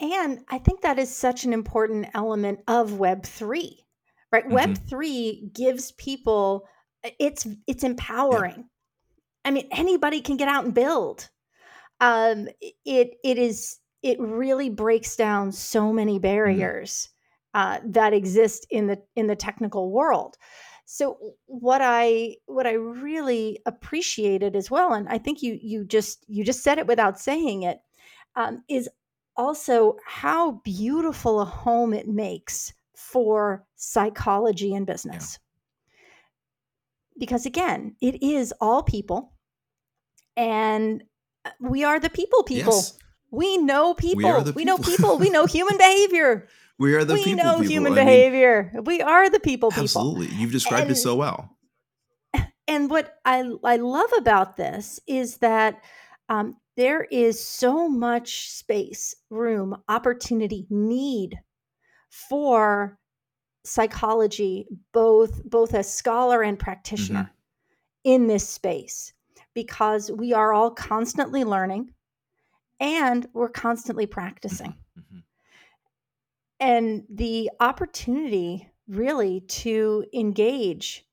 And 0.00 0.40
i 0.48 0.58
think 0.58 0.82
that 0.82 0.98
is 0.98 1.14
such 1.14 1.44
an 1.44 1.52
important 1.52 2.06
element 2.14 2.60
of 2.68 2.98
web 2.98 3.24
3 3.24 3.84
right? 4.30 4.44
Mm-hmm. 4.44 4.54
web 4.54 4.78
3 4.88 5.50
gives 5.54 5.92
people 5.92 6.66
it's 7.18 7.46
it's 7.66 7.84
empowering. 7.84 8.56
Yeah. 8.56 8.62
i 9.46 9.50
mean 9.50 9.68
anybody 9.72 10.20
can 10.20 10.36
get 10.36 10.48
out 10.48 10.64
and 10.64 10.74
build. 10.74 11.28
Um 12.00 12.48
it 12.84 13.14
it 13.24 13.38
is 13.38 13.78
it 14.02 14.18
really 14.20 14.70
breaks 14.70 15.16
down 15.16 15.52
so 15.52 15.92
many 15.92 16.14
mm-hmm. 16.14 16.22
barriers 16.22 17.08
uh, 17.54 17.78
that 17.84 18.12
exist 18.12 18.66
in 18.70 18.86
the 18.86 19.02
in 19.16 19.26
the 19.26 19.36
technical 19.36 19.90
world 19.90 20.36
so 20.84 21.18
what 21.46 21.80
i 21.82 22.34
what 22.46 22.66
i 22.66 22.72
really 22.72 23.58
appreciated 23.66 24.54
as 24.54 24.70
well 24.70 24.92
and 24.92 25.08
i 25.08 25.18
think 25.18 25.42
you 25.42 25.58
you 25.60 25.84
just 25.84 26.24
you 26.28 26.44
just 26.44 26.62
said 26.62 26.78
it 26.78 26.86
without 26.86 27.18
saying 27.18 27.62
it 27.62 27.80
um, 28.36 28.62
is 28.68 28.88
also 29.36 29.96
how 30.04 30.52
beautiful 30.64 31.40
a 31.40 31.44
home 31.44 31.92
it 31.92 32.08
makes 32.08 32.72
for 32.94 33.64
psychology 33.76 34.74
and 34.74 34.86
business 34.86 35.38
yeah. 35.94 37.18
because 37.18 37.46
again 37.46 37.94
it 38.00 38.22
is 38.22 38.52
all 38.60 38.82
people 38.82 39.32
and 40.36 41.02
uh, 41.44 41.50
we 41.60 41.82
are 41.84 41.98
the 41.98 42.10
people 42.10 42.42
people 42.44 42.74
yes. 42.74 42.98
We 43.30 43.58
know 43.58 43.94
people. 43.94 44.16
We, 44.16 44.24
people. 44.24 44.52
we 44.54 44.64
know 44.64 44.78
people. 44.78 45.18
we 45.18 45.30
know 45.30 45.46
human 45.46 45.76
behavior. 45.76 46.48
We 46.80 46.94
are 46.94 47.04
the 47.04 47.14
we 47.14 47.24
people. 47.24 47.32
We 47.32 47.42
know 47.42 47.52
people. 47.54 47.70
human 47.72 47.92
I 47.94 47.96
behavior. 47.96 48.70
Mean, 48.72 48.84
we 48.84 49.02
are 49.02 49.28
the 49.28 49.40
people. 49.40 49.70
People. 49.70 49.82
Absolutely, 49.82 50.28
you've 50.36 50.52
described 50.52 50.82
and, 50.82 50.92
it 50.92 50.96
so 50.96 51.16
well. 51.16 51.56
And 52.68 52.88
what 52.88 53.16
I 53.24 53.50
I 53.64 53.78
love 53.78 54.10
about 54.16 54.56
this 54.56 55.00
is 55.08 55.38
that 55.38 55.82
um, 56.28 56.56
there 56.76 57.02
is 57.10 57.42
so 57.42 57.88
much 57.88 58.50
space, 58.50 59.16
room, 59.28 59.82
opportunity, 59.88 60.68
need 60.70 61.36
for 62.10 62.96
psychology, 63.64 64.68
both 64.92 65.42
both 65.44 65.74
as 65.74 65.92
scholar 65.92 66.42
and 66.42 66.60
practitioner, 66.60 67.22
mm-hmm. 67.22 68.12
in 68.12 68.28
this 68.28 68.48
space, 68.48 69.12
because 69.52 70.12
we 70.12 70.32
are 70.32 70.52
all 70.52 70.70
constantly 70.70 71.42
learning 71.42 71.92
and 72.80 73.26
we're 73.32 73.48
constantly 73.48 74.06
practicing. 74.06 74.74
Mm-hmm. 74.98 75.18
And 76.60 77.04
the 77.08 77.50
opportunity 77.60 78.68
really 78.88 79.40
to 79.40 80.04
engage 80.12 81.04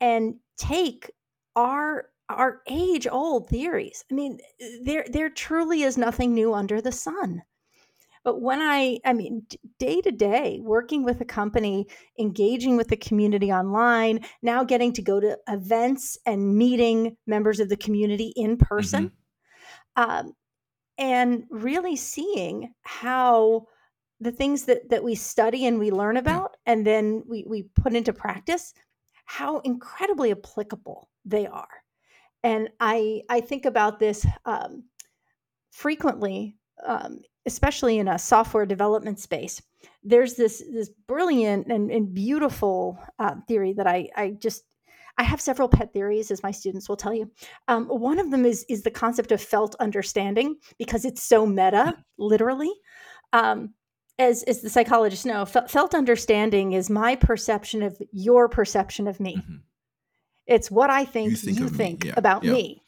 and 0.00 0.36
take 0.56 1.10
our 1.56 2.06
our 2.28 2.62
age 2.68 3.06
old 3.10 3.48
theories. 3.48 4.04
I 4.10 4.14
mean, 4.14 4.38
there 4.82 5.04
there 5.10 5.28
truly 5.28 5.82
is 5.82 5.98
nothing 5.98 6.34
new 6.34 6.54
under 6.54 6.80
the 6.80 6.92
sun. 6.92 7.42
But 8.24 8.40
when 8.40 8.60
I, 8.60 9.00
I 9.04 9.14
mean, 9.14 9.46
day 9.78 10.00
to 10.00 10.12
day, 10.12 10.60
working 10.62 11.02
with 11.02 11.20
a 11.20 11.24
company, 11.24 11.88
engaging 12.18 12.76
with 12.76 12.86
the 12.86 12.96
community 12.96 13.52
online, 13.52 14.20
now 14.42 14.62
getting 14.62 14.92
to 14.92 15.02
go 15.02 15.18
to 15.18 15.36
events 15.48 16.16
and 16.24 16.56
meeting 16.56 17.16
members 17.26 17.58
of 17.58 17.68
the 17.68 17.76
community 17.76 18.32
in 18.36 18.56
person, 18.58 19.10
mm-hmm. 19.98 20.10
um, 20.10 20.32
and 20.98 21.44
really 21.50 21.96
seeing 21.96 22.74
how 22.82 23.66
the 24.20 24.32
things 24.32 24.64
that 24.64 24.88
that 24.90 25.02
we 25.02 25.14
study 25.14 25.66
and 25.66 25.78
we 25.78 25.90
learn 25.90 26.16
about 26.16 26.56
and 26.66 26.86
then 26.86 27.22
we 27.26 27.44
we 27.48 27.64
put 27.74 27.94
into 27.94 28.12
practice 28.12 28.74
how 29.24 29.58
incredibly 29.60 30.30
applicable 30.30 31.08
they 31.24 31.46
are. 31.46 31.82
And 32.42 32.68
i 32.80 33.22
i 33.28 33.40
think 33.40 33.64
about 33.64 33.98
this 33.98 34.26
um, 34.44 34.84
frequently 35.70 36.56
um, 36.84 37.20
especially 37.46 37.98
in 37.98 38.08
a 38.08 38.18
software 38.18 38.66
development 38.66 39.18
space. 39.18 39.60
There's 40.02 40.34
this 40.34 40.62
this 40.72 40.90
brilliant 41.06 41.68
and, 41.68 41.90
and 41.90 42.14
beautiful 42.14 42.98
uh, 43.18 43.36
theory 43.48 43.72
that 43.74 43.86
i 43.86 44.08
i 44.16 44.30
just 44.30 44.64
I 45.18 45.24
have 45.24 45.40
several 45.40 45.68
pet 45.68 45.92
theories, 45.92 46.30
as 46.30 46.42
my 46.42 46.50
students 46.50 46.88
will 46.88 46.96
tell 46.96 47.14
you. 47.14 47.30
Um, 47.68 47.86
one 47.86 48.18
of 48.18 48.30
them 48.30 48.44
is 48.44 48.64
is 48.68 48.82
the 48.82 48.90
concept 48.90 49.32
of 49.32 49.40
felt 49.40 49.74
understanding 49.78 50.56
because 50.78 51.04
it's 51.04 51.22
so 51.22 51.46
meta, 51.46 51.96
literally. 52.18 52.72
Um, 53.32 53.74
as 54.18 54.42
as 54.44 54.60
the 54.60 54.70
psychologists 54.70 55.24
know, 55.24 55.44
felt 55.44 55.94
understanding 55.94 56.72
is 56.72 56.88
my 56.90 57.16
perception 57.16 57.82
of 57.82 58.00
your 58.12 58.48
perception 58.48 59.06
of 59.06 59.20
me. 59.20 59.36
Mm-hmm. 59.36 59.56
It's 60.46 60.70
what 60.70 60.90
I 60.90 61.04
think 61.04 61.30
you 61.30 61.36
think, 61.36 61.58
you 61.58 61.68
think 61.68 62.04
yeah. 62.04 62.14
about 62.16 62.44
yeah. 62.44 62.52
me, 62.52 62.82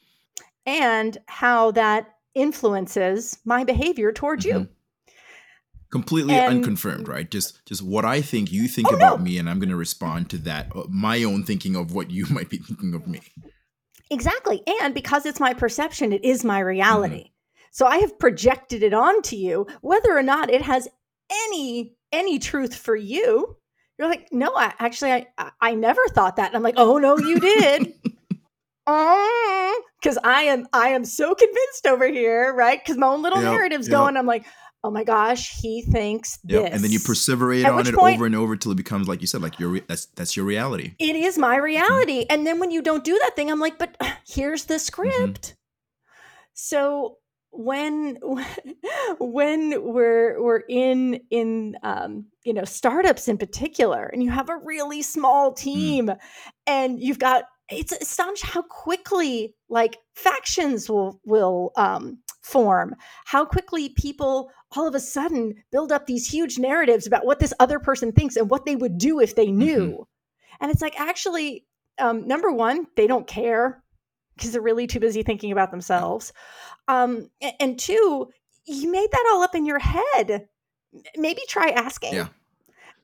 and 0.67 1.17
how 1.27 1.71
that 1.73 2.15
influences 2.35 3.39
my 3.45 3.65
behavior 3.65 4.13
towards 4.13 4.45
mm-hmm. 4.45 4.63
you 4.63 4.69
completely 5.95 6.35
and, 6.35 6.57
unconfirmed 6.57 7.07
right 7.07 7.31
just 7.31 7.65
just 7.67 7.81
what 7.81 8.05
i 8.05 8.21
think 8.21 8.51
you 8.51 8.67
think 8.67 8.91
oh, 8.91 8.97
about 8.97 9.21
no. 9.21 9.25
me 9.25 9.39
and 9.39 9.49
i'm 9.49 9.61
going 9.61 9.69
to 9.69 9.77
respond 9.77 10.29
to 10.29 10.37
that 10.37 10.67
uh, 10.75 10.83
my 10.89 11.23
own 11.23 11.45
thinking 11.45 11.77
of 11.77 11.95
what 11.95 12.11
you 12.11 12.27
might 12.31 12.51
be 12.51 12.59
thinking 12.59 12.95
of 12.95 13.07
me 13.07 13.21
exactly 14.11 14.61
and 14.83 14.93
because 14.93 15.25
it's 15.25 15.39
my 15.39 15.55
perception 15.55 16.13
it 16.13 16.25
is 16.25 16.43
my 16.43 16.59
reality 16.59 17.21
mm-hmm. 17.21 17.69
so 17.71 17.87
i 17.87 17.99
have 17.99 18.19
projected 18.19 18.83
it 18.83 18.93
onto 18.93 19.37
you 19.37 19.69
whether 19.83 20.19
or 20.19 20.23
not 20.23 20.51
it 20.51 20.63
has 20.63 20.89
any 21.47 21.95
any 22.11 22.41
truth 22.41 22.75
for 22.75 22.97
you 22.97 23.57
you're 23.97 24.09
like 24.09 24.27
no 24.33 24.53
I, 24.57 24.75
actually 24.81 25.13
i 25.13 25.27
i 25.61 25.77
never 25.77 26.03
thought 26.09 26.35
that 26.35 26.49
and 26.49 26.57
i'm 26.57 26.63
like 26.65 26.75
oh 26.77 26.99
no 26.99 27.17
you 27.19 27.39
did 27.39 27.95
because 30.05 30.19
I 30.23 30.43
am 30.43 30.67
I 30.75 30.89
am 30.89 31.05
so 31.07 31.35
convinced 31.35 31.87
over 31.87 32.07
here, 32.07 32.53
right? 32.53 32.79
Because 32.83 32.99
my 32.99 33.07
own 33.07 33.23
little 33.23 33.41
yep, 33.43 33.53
narrative's 33.53 33.89
yep. 33.89 33.97
going. 33.97 34.17
I'm 34.17 34.27
like, 34.27 34.45
oh 34.85 34.91
my 34.91 35.03
gosh, 35.03 35.59
he 35.61 35.83
thinks 35.83 36.39
yep. 36.45 36.65
this. 36.65 36.75
And 36.75 36.85
then 36.85 36.93
you 36.93 36.99
perseverate 36.99 37.65
At 37.65 37.73
on 37.73 37.87
it 37.87 37.95
point, 37.95 38.17
over 38.17 38.27
and 38.27 38.37
over 38.37 38.55
till 38.55 38.71
it 38.71 38.77
becomes 38.77 39.09
like 39.09 39.23
you 39.23 39.27
said, 39.27 39.41
like 39.41 39.59
your 39.59 39.81
that's 39.81 40.07
that's 40.15 40.37
your 40.37 40.45
reality. 40.45 40.95
It 40.99 41.17
is 41.17 41.39
my 41.39 41.57
mm-hmm. 41.57 41.65
reality. 41.65 42.21
Mm-hmm. 42.21 42.33
And 42.33 42.47
then 42.47 42.61
when 42.61 42.71
you 42.71 42.83
don't 42.83 43.03
do 43.03 43.19
that 43.23 43.35
thing, 43.35 43.51
I'm 43.51 43.59
like, 43.59 43.79
but 43.79 43.97
here's 44.29 44.65
the 44.65 44.75
mm-hmm. 44.75 44.81
script. 44.81 45.43
Mm-hmm. 45.43 45.55
So 46.53 47.17
when 47.51 48.19
when 49.19 49.83
we're 49.83 50.43
we're 50.43 50.63
in 50.69 51.21
in 51.31 51.77
um, 51.83 52.27
you 52.45 52.53
know 52.53 52.65
startups 52.65 53.27
in 53.27 53.39
particular, 53.39 54.05
and 54.05 54.23
you 54.23 54.31
have 54.31 54.51
a 54.51 54.59
really 54.59 55.01
small 55.01 55.53
mm. 55.53 55.57
team, 55.57 56.07
mm. 56.09 56.19
and 56.67 57.01
you've 57.01 57.19
got 57.19 57.45
it's 57.71 57.93
astonishing 57.93 58.51
how 58.51 58.63
quickly 58.63 59.55
like 59.71 59.97
factions 60.15 60.91
will 60.91 61.21
will 61.25 61.73
um, 61.77 62.19
form? 62.45 62.95
How 63.25 63.45
quickly 63.45 63.89
people 63.91 64.51
all 64.77 64.87
of 64.87 64.95
a 64.95 65.01
sudden 65.01 65.55
build 65.73 65.91
up 65.91 66.07
these 66.07 66.31
huge 66.31 66.59
narratives 66.59 67.07
about 67.07 67.27
what 67.27 67.41
this 67.41 67.55
other 67.59 67.79
person 67.79 68.13
thinks 68.13 68.37
and 68.37 68.51
what 68.51 68.67
they 68.67 68.77
would 68.77 68.99
do 68.99 69.21
if 69.21 69.35
they 69.35 69.51
knew? 69.51 69.91
Mm-hmm. 69.91 70.03
and 70.61 70.71
it's 70.71 70.83
like 70.83 70.99
actually 71.01 71.67
um, 71.99 72.27
number 72.27 72.51
one 72.51 72.87
they 72.97 73.07
don't 73.07 73.27
care 73.27 73.83
because 74.37 74.53
they're 74.53 74.63
really 74.63 74.87
too 74.87 75.01
busy 75.01 75.23
thinking 75.23 75.53
about 75.53 75.71
themselves. 75.71 76.33
Um, 76.89 77.31
and, 77.41 77.55
and 77.61 77.79
two 77.79 78.29
you 78.67 78.91
made 78.91 79.11
that 79.11 79.31
all 79.33 79.43
up 79.43 79.55
in 79.55 79.67
your 79.67 79.79
head. 79.79 80.49
Maybe 81.17 81.43
try 81.49 81.69
asking. 81.71 82.15
Yeah. 82.15 82.29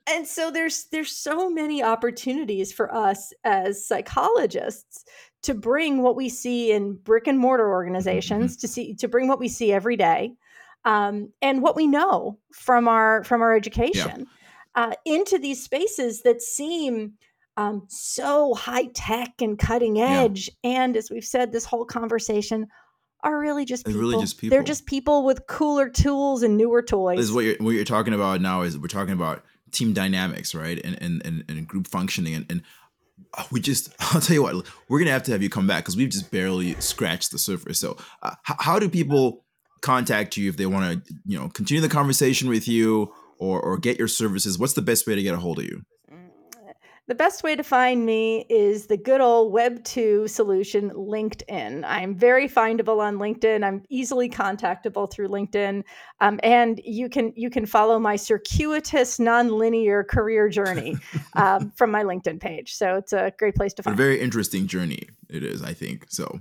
And 0.08 0.26
so 0.26 0.50
there's 0.50 0.84
there's 0.86 1.12
so 1.12 1.50
many 1.50 1.82
opportunities 1.82 2.72
for 2.72 2.92
us 2.92 3.32
as 3.44 3.86
psychologists 3.86 5.04
to 5.42 5.54
bring 5.54 6.02
what 6.02 6.16
we 6.16 6.28
see 6.28 6.72
in 6.72 6.94
brick 6.94 7.26
and 7.26 7.38
mortar 7.38 7.64
mm-hmm, 7.64 7.72
organizations 7.72 8.56
to 8.56 8.68
see 8.68 8.94
to 8.94 9.08
bring 9.08 9.28
what 9.28 9.38
we 9.38 9.48
see 9.48 9.72
every 9.72 9.96
day 9.96 10.32
um, 10.84 11.30
and 11.42 11.62
what 11.62 11.76
we 11.76 11.86
know 11.86 12.38
from 12.52 12.88
our 12.88 13.24
from 13.24 13.42
our 13.42 13.54
education 13.54 14.26
yeah. 14.76 14.86
uh, 14.86 14.92
into 15.04 15.38
these 15.38 15.62
spaces 15.62 16.22
that 16.22 16.42
seem 16.42 17.14
um, 17.56 17.84
so 17.88 18.54
high 18.54 18.86
tech 18.94 19.32
and 19.40 19.58
cutting 19.58 20.00
edge 20.00 20.50
yeah. 20.62 20.82
and 20.82 20.96
as 20.96 21.10
we've 21.10 21.24
said 21.24 21.52
this 21.52 21.64
whole 21.64 21.84
conversation 21.84 22.66
are 23.22 23.38
really 23.38 23.64
just 23.64 23.86
people. 23.86 24.00
Really 24.00 24.20
just 24.20 24.38
people. 24.38 24.54
They're 24.54 24.64
just 24.64 24.86
people 24.86 25.24
with 25.24 25.46
cooler 25.46 25.88
tools 25.88 26.42
and 26.42 26.56
newer 26.56 26.82
toys. 26.82 27.18
This 27.18 27.26
is 27.26 27.32
what 27.32 27.44
you're, 27.44 27.56
what 27.60 27.70
you're 27.72 27.84
talking 27.84 28.14
about 28.14 28.40
now. 28.40 28.62
Is 28.62 28.78
we're 28.78 28.88
talking 28.88 29.12
about 29.12 29.44
team 29.72 29.92
dynamics, 29.92 30.54
right? 30.54 30.80
And 30.82 31.00
and 31.02 31.24
and, 31.24 31.44
and 31.48 31.66
group 31.66 31.86
functioning 31.86 32.34
and, 32.34 32.46
and 32.50 32.62
we 33.50 33.60
just 33.60 33.94
i'll 34.00 34.20
tell 34.20 34.34
you 34.34 34.42
what 34.42 34.66
we're 34.88 34.98
gonna 34.98 35.10
have 35.10 35.22
to 35.24 35.32
have 35.32 35.42
you 35.42 35.48
come 35.48 35.66
back 35.66 35.84
because 35.84 35.96
we've 35.96 36.10
just 36.10 36.30
barely 36.30 36.74
scratched 36.80 37.30
the 37.30 37.38
surface. 37.38 37.78
So 37.78 37.96
uh, 38.22 38.34
h- 38.48 38.56
how 38.58 38.78
do 38.78 38.88
people 38.88 39.44
contact 39.82 40.36
you 40.36 40.48
if 40.48 40.56
they 40.56 40.66
want 40.66 41.06
to 41.06 41.14
you 41.24 41.38
know 41.38 41.48
continue 41.48 41.80
the 41.80 41.88
conversation 41.88 42.48
with 42.48 42.68
you 42.68 43.12
or 43.38 43.60
or 43.60 43.78
get 43.78 43.98
your 43.98 44.08
services? 44.08 44.58
What's 44.58 44.74
the 44.74 44.82
best 44.82 45.06
way 45.06 45.14
to 45.14 45.22
get 45.22 45.34
a 45.34 45.38
hold 45.38 45.58
of 45.58 45.64
you 45.64 45.82
The 47.10 47.16
best 47.16 47.42
way 47.42 47.56
to 47.56 47.64
find 47.64 48.06
me 48.06 48.46
is 48.48 48.86
the 48.86 48.96
good 48.96 49.20
old 49.20 49.52
Web 49.52 49.82
2 49.82 50.28
solution, 50.28 50.90
LinkedIn. 50.90 51.82
I'm 51.84 52.14
very 52.14 52.48
findable 52.48 53.00
on 53.00 53.16
LinkedIn. 53.18 53.64
I'm 53.64 53.82
easily 53.88 54.30
contactable 54.30 55.10
through 55.10 55.26
LinkedIn, 55.26 55.82
um, 56.20 56.38
and 56.44 56.80
you 56.84 57.08
can 57.08 57.32
you 57.34 57.50
can 57.50 57.66
follow 57.66 57.98
my 57.98 58.14
circuitous, 58.14 59.18
nonlinear 59.18 60.06
career 60.06 60.48
journey 60.48 60.96
um, 61.34 61.72
from 61.72 61.90
my 61.90 62.04
LinkedIn 62.04 62.38
page. 62.38 62.76
So 62.76 62.94
it's 62.98 63.12
a 63.12 63.32
great 63.36 63.56
place 63.56 63.74
to 63.74 63.82
find. 63.82 63.94
A 63.94 63.96
very 63.96 64.20
interesting 64.20 64.68
journey 64.68 65.08
it 65.28 65.42
is, 65.42 65.64
I 65.64 65.72
think. 65.72 66.06
So, 66.10 66.38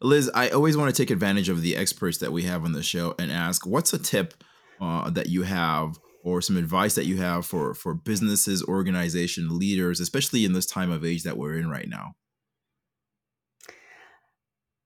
Liz, 0.00 0.30
I 0.36 0.50
always 0.50 0.76
want 0.76 0.94
to 0.94 1.02
take 1.02 1.10
advantage 1.10 1.48
of 1.48 1.62
the 1.62 1.76
experts 1.76 2.18
that 2.18 2.30
we 2.30 2.44
have 2.44 2.64
on 2.64 2.74
the 2.74 2.84
show 2.84 3.16
and 3.18 3.32
ask, 3.32 3.66
what's 3.66 3.92
a 3.92 3.98
tip 3.98 4.34
uh, 4.80 5.10
that 5.10 5.30
you 5.30 5.42
have 5.42 5.98
or 6.22 6.40
some 6.40 6.56
advice 6.56 6.94
that 6.94 7.06
you 7.06 7.16
have 7.18 7.44
for 7.44 7.74
for 7.74 7.94
businesses, 7.94 8.62
organization 8.64 9.58
leaders, 9.58 10.00
especially 10.00 10.44
in 10.44 10.52
this 10.52 10.66
time 10.66 10.90
of 10.90 11.04
age 11.04 11.22
that 11.24 11.36
we're 11.36 11.56
in 11.58 11.68
right 11.68 11.88
now? 11.88 12.14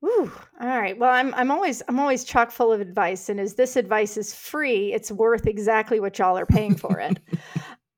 Ooh, 0.05 0.31
all 0.61 0.69
right. 0.69 0.97
Well, 0.99 1.13
I'm 1.13 1.35
I'm 1.35 1.51
always 1.51 1.83
I'm 1.89 1.99
always 1.99 2.25
chock 2.25 2.51
full 2.51 2.73
of 2.73 2.81
advice, 2.81 3.29
and 3.29 3.41
as 3.41 3.55
this 3.55 3.77
advice 3.77 4.17
is 4.17 4.35
free, 4.35 4.93
it's 4.93 5.11
worth 5.11 5.47
exactly 5.47 6.01
what 6.01 6.19
y'all 6.19 6.39
are 6.39 6.47
paying 6.47 6.77
for 6.77 7.01
it. 7.01 7.19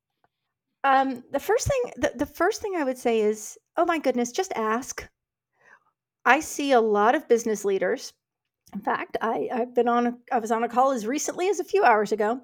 um, 0.85 1.23
the 1.33 1.41
first 1.41 1.69
thing 1.69 1.93
the, 1.97 2.13
the 2.17 2.27
first 2.27 2.63
thing 2.63 2.75
I 2.77 2.85
would 2.85 2.99
say 2.99 3.21
is, 3.21 3.59
oh 3.77 3.85
my 3.85 3.99
goodness, 3.99 4.33
just 4.33 4.53
ask. 4.55 5.09
I 6.25 6.41
see 6.41 6.73
a 6.73 6.81
lot 6.81 7.15
of 7.15 7.29
business 7.29 7.65
leaders. 7.65 8.13
In 8.75 8.81
fact, 8.81 9.17
I, 9.23 9.49
I've 9.51 9.75
been 9.75 9.89
on 9.89 10.07
a, 10.07 10.15
I 10.31 10.39
was 10.39 10.51
on 10.51 10.63
a 10.63 10.69
call 10.69 10.93
as 10.93 11.07
recently 11.07 11.49
as 11.49 11.59
a 11.59 11.65
few 11.65 11.85
hours 11.85 12.13
ago 12.13 12.43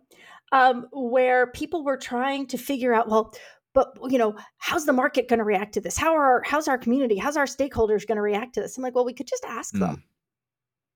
um, 0.54 0.86
where 0.92 1.48
people 1.48 1.84
were 1.84 1.96
trying 1.96 2.46
to 2.46 2.56
figure 2.56 2.94
out, 2.94 3.08
well, 3.08 3.34
but 3.74 3.98
you 4.08 4.18
know, 4.18 4.36
how's 4.58 4.86
the 4.86 4.92
market 4.92 5.28
going 5.28 5.40
to 5.40 5.44
react 5.44 5.74
to 5.74 5.80
this? 5.80 5.98
How 5.98 6.14
are 6.14 6.42
how's 6.46 6.68
our 6.68 6.78
community? 6.78 7.16
How's 7.16 7.36
our 7.36 7.44
stakeholders 7.44 8.06
going 8.06 8.16
to 8.16 8.22
react 8.22 8.54
to 8.54 8.60
this? 8.60 8.76
I'm 8.76 8.84
like, 8.84 8.94
well, 8.94 9.04
we 9.04 9.12
could 9.12 9.26
just 9.26 9.44
ask 9.44 9.74
mm. 9.74 9.80
them. 9.80 10.04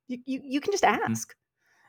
You, 0.07 0.18
you, 0.25 0.40
you 0.44 0.61
can 0.61 0.73
just 0.73 0.85
mm. 0.85 0.97
ask. 0.97 1.31
Mm. 1.31 1.35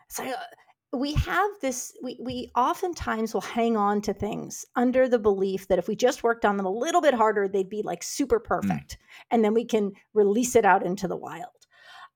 So 0.09 0.23
uh, 0.23 0.97
we 0.97 1.13
have 1.13 1.51
this. 1.61 1.93
We 2.01 2.17
we 2.19 2.51
oftentimes 2.55 3.35
will 3.35 3.41
hang 3.41 3.77
on 3.77 4.01
to 4.01 4.13
things 4.13 4.65
under 4.75 5.07
the 5.07 5.19
belief 5.19 5.67
that 5.67 5.77
if 5.77 5.87
we 5.87 5.95
just 5.95 6.23
worked 6.23 6.45
on 6.45 6.57
them 6.57 6.65
a 6.65 6.71
little 6.71 7.01
bit 7.01 7.13
harder, 7.13 7.47
they'd 7.47 7.69
be 7.69 7.83
like 7.83 8.01
super 8.01 8.39
mm. 8.39 8.45
perfect, 8.45 8.93
mm. 8.93 8.97
and 9.29 9.45
then 9.45 9.53
we 9.53 9.65
can 9.65 9.91
release 10.15 10.55
it 10.55 10.65
out 10.65 10.83
into 10.83 11.07
the 11.07 11.15
wild. 11.15 11.67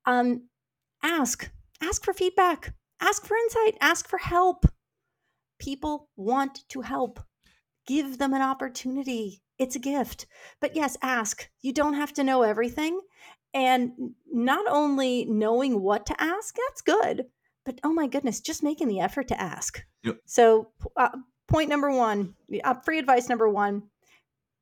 Um, 0.08 0.48
ask, 1.04 1.48
ask 1.80 2.04
for 2.04 2.14
feedback, 2.14 2.74
ask 3.00 3.24
for 3.28 3.38
insight, 3.38 3.78
ask 3.82 4.08
for 4.08 4.18
help 4.18 4.66
People 5.64 6.10
want 6.18 6.68
to 6.70 6.82
help. 6.82 7.22
Give 7.88 8.18
them 8.18 8.34
an 8.34 8.42
opportunity. 8.42 9.42
It's 9.58 9.78
a 9.78 9.80
gift. 9.80 10.26
But 10.60 10.76
yes, 10.76 10.98
ask. 11.02 11.48
You 11.62 11.72
don't 11.72 11.94
have 11.94 12.12
to 12.14 12.24
know 12.24 12.42
everything. 12.42 13.00
And 13.54 13.92
not 14.30 14.66
only 14.68 15.24
knowing 15.26 15.82
what 15.82 16.06
to 16.08 16.22
ask, 16.22 16.56
that's 16.68 16.82
good. 16.82 17.28
But 17.66 17.80
oh 17.86 17.94
my 17.94 18.08
goodness, 18.08 18.42
just 18.42 18.62
making 18.62 18.90
the 18.90 19.00
effort 19.00 19.30
to 19.30 19.40
ask. 19.40 19.82
Yep. 20.04 20.18
So, 20.26 20.72
uh, 20.98 21.10
point 21.48 21.70
number 21.70 21.92
one, 21.92 22.36
uh, 22.62 22.74
free 22.84 23.00
advice 23.00 23.30
number 23.30 23.48
one 23.48 23.84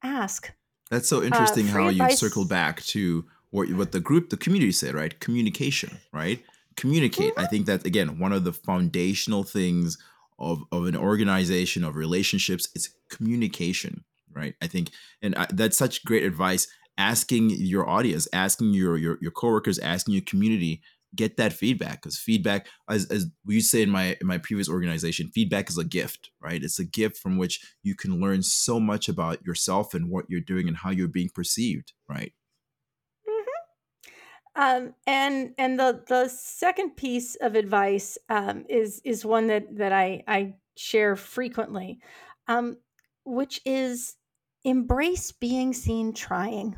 ask. 0.03 0.51
That's 0.91 1.09
so 1.09 1.21
uh, 1.21 1.23
interesting 1.23 1.67
uh, 1.67 1.71
how 1.71 1.87
advice, 1.87 2.11
you 2.11 2.29
circle 2.29 2.45
back 2.45 2.83
to 2.83 3.25
what, 3.49 3.71
what 3.73 3.91
the 3.91 3.99
group, 3.99 4.29
the 4.29 4.37
community 4.37 4.71
said, 4.71 4.93
right? 4.93 5.19
Communication, 5.19 5.97
right? 6.13 6.43
Communicate. 6.75 7.31
Mm-hmm. 7.31 7.39
I 7.39 7.47
think 7.47 7.65
that, 7.65 7.87
again, 7.87 8.19
one 8.19 8.33
of 8.33 8.43
the 8.43 8.53
foundational 8.53 9.43
things 9.43 9.97
of, 10.41 10.63
of 10.71 10.86
an 10.86 10.97
organization 10.97 11.84
of 11.84 11.95
relationships 11.95 12.67
it's 12.75 12.89
communication 13.10 14.04
right? 14.34 14.56
I 14.62 14.67
think 14.67 14.91
and 15.21 15.36
I, 15.36 15.47
that's 15.51 15.77
such 15.77 16.04
great 16.06 16.23
advice. 16.23 16.67
Asking 16.97 17.49
your 17.49 17.88
audience 17.89 18.27
asking 18.34 18.73
your 18.73 18.97
your, 18.97 19.17
your 19.21 19.32
coworkers 19.32 19.80
asking 19.80 20.13
your 20.13 20.23
community 20.23 20.82
get 21.15 21.36
that 21.38 21.51
feedback 21.51 22.01
because 22.01 22.17
feedback 22.17 22.67
as, 22.89 23.06
as 23.08 23.27
we 23.45 23.60
say 23.60 23.82
in 23.82 23.89
my 23.89 24.17
in 24.21 24.27
my 24.27 24.38
previous 24.38 24.69
organization 24.69 25.32
feedback 25.34 25.69
is 25.69 25.77
a 25.77 25.84
gift 25.84 26.30
right? 26.41 26.62
It's 26.63 26.80
a 26.80 26.86
gift 26.86 27.17
from 27.17 27.38
which 27.38 27.65
you 27.82 27.95
can 27.95 28.19
learn 28.19 28.43
so 28.43 28.80
much 28.80 29.10
about 29.10 29.43
yourself 29.45 29.93
and 29.93 30.10
what 30.10 30.25
you're 30.30 30.41
doing 30.41 30.67
and 30.67 30.77
how 30.77 30.91
you're 30.91 31.08
being 31.08 31.30
perceived 31.34 31.93
right 32.08 32.34
um, 34.55 34.93
and 35.07 35.53
and 35.57 35.79
the 35.79 36.03
the 36.07 36.27
second 36.27 36.97
piece 36.97 37.35
of 37.35 37.55
advice 37.55 38.17
um, 38.29 38.65
is 38.67 39.01
is 39.05 39.25
one 39.25 39.47
that 39.47 39.77
that 39.77 39.93
I 39.93 40.23
I 40.27 40.55
share 40.75 41.15
frequently, 41.15 41.99
um, 42.47 42.77
which 43.23 43.61
is 43.65 44.15
embrace 44.65 45.31
being 45.31 45.73
seen 45.73 46.13
trying. 46.13 46.75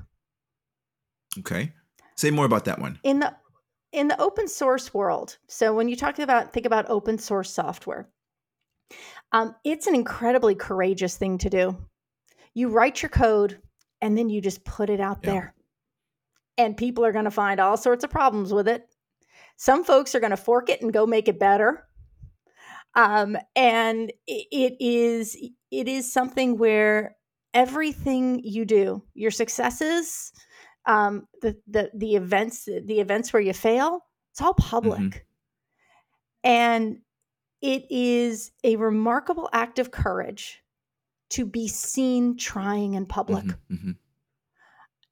Okay, 1.39 1.73
say 2.15 2.29
more 2.29 2.45
about 2.45 2.65
that 2.65 2.79
one. 2.79 2.99
In 3.03 3.19
the 3.19 3.35
in 3.91 4.07
the 4.07 4.21
open 4.21 4.47
source 4.47 4.93
world, 4.93 5.37
so 5.47 5.73
when 5.73 5.87
you 5.87 5.95
talk 5.95 6.19
about 6.19 6.53
think 6.53 6.67
about 6.67 6.89
open 6.89 7.17
source 7.17 7.51
software, 7.51 8.07
um, 9.31 9.55
it's 9.63 9.87
an 9.87 9.95
incredibly 9.95 10.53
courageous 10.53 11.17
thing 11.17 11.39
to 11.39 11.49
do. 11.49 11.75
You 12.53 12.69
write 12.69 13.01
your 13.01 13.09
code 13.09 13.59
and 13.99 14.15
then 14.15 14.29
you 14.29 14.41
just 14.41 14.63
put 14.63 14.91
it 14.91 14.99
out 14.99 15.19
yeah. 15.23 15.31
there 15.31 15.52
and 16.57 16.77
people 16.77 17.05
are 17.05 17.11
going 17.11 17.25
to 17.25 17.31
find 17.31 17.59
all 17.59 17.77
sorts 17.77 18.03
of 18.03 18.09
problems 18.09 18.53
with 18.53 18.67
it. 18.67 18.87
Some 19.57 19.83
folks 19.83 20.15
are 20.15 20.19
going 20.19 20.31
to 20.31 20.37
fork 20.37 20.69
it 20.69 20.81
and 20.81 20.93
go 20.93 21.05
make 21.05 21.27
it 21.27 21.39
better. 21.39 21.87
Um, 22.95 23.37
and 23.55 24.11
it 24.27 24.75
is 24.79 25.35
it 25.71 25.87
is 25.87 26.11
something 26.11 26.57
where 26.57 27.15
everything 27.53 28.41
you 28.43 28.65
do, 28.65 29.03
your 29.15 29.31
successes, 29.31 30.31
um, 30.85 31.27
the 31.41 31.57
the 31.67 31.89
the 31.95 32.15
events 32.15 32.65
the 32.65 32.99
events 32.99 33.33
where 33.33 33.41
you 33.41 33.53
fail, 33.53 34.05
it's 34.31 34.41
all 34.41 34.53
public. 34.53 34.99
Mm-hmm. 34.99 35.19
And 36.43 36.97
it 37.61 37.85
is 37.89 38.51
a 38.63 38.75
remarkable 38.75 39.49
act 39.53 39.79
of 39.79 39.89
courage 39.89 40.61
to 41.29 41.45
be 41.45 41.67
seen 41.67 42.37
trying 42.37 42.93
in 42.93 43.05
public. 43.05 43.45
Mm-hmm, 43.45 43.73
mm-hmm 43.73 43.91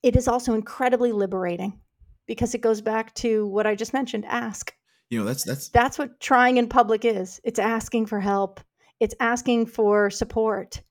it 0.03 0.15
is 0.15 0.27
also 0.27 0.53
incredibly 0.53 1.11
liberating 1.11 1.79
because 2.27 2.55
it 2.55 2.61
goes 2.61 2.81
back 2.81 3.13
to 3.15 3.47
what 3.47 3.67
I 3.67 3.75
just 3.75 3.93
mentioned 3.93 4.25
ask. 4.25 4.73
You 5.09 5.19
know, 5.19 5.25
that's 5.25 5.43
that's 5.43 5.69
that's 5.69 5.99
what 5.99 6.19
trying 6.19 6.57
in 6.57 6.67
public 6.67 7.03
is. 7.03 7.41
It's 7.43 7.59
asking 7.59 8.05
for 8.05 8.19
help. 8.19 8.61
It's 8.99 9.15
asking 9.19 9.65
for 9.65 10.09
support. 10.09 10.81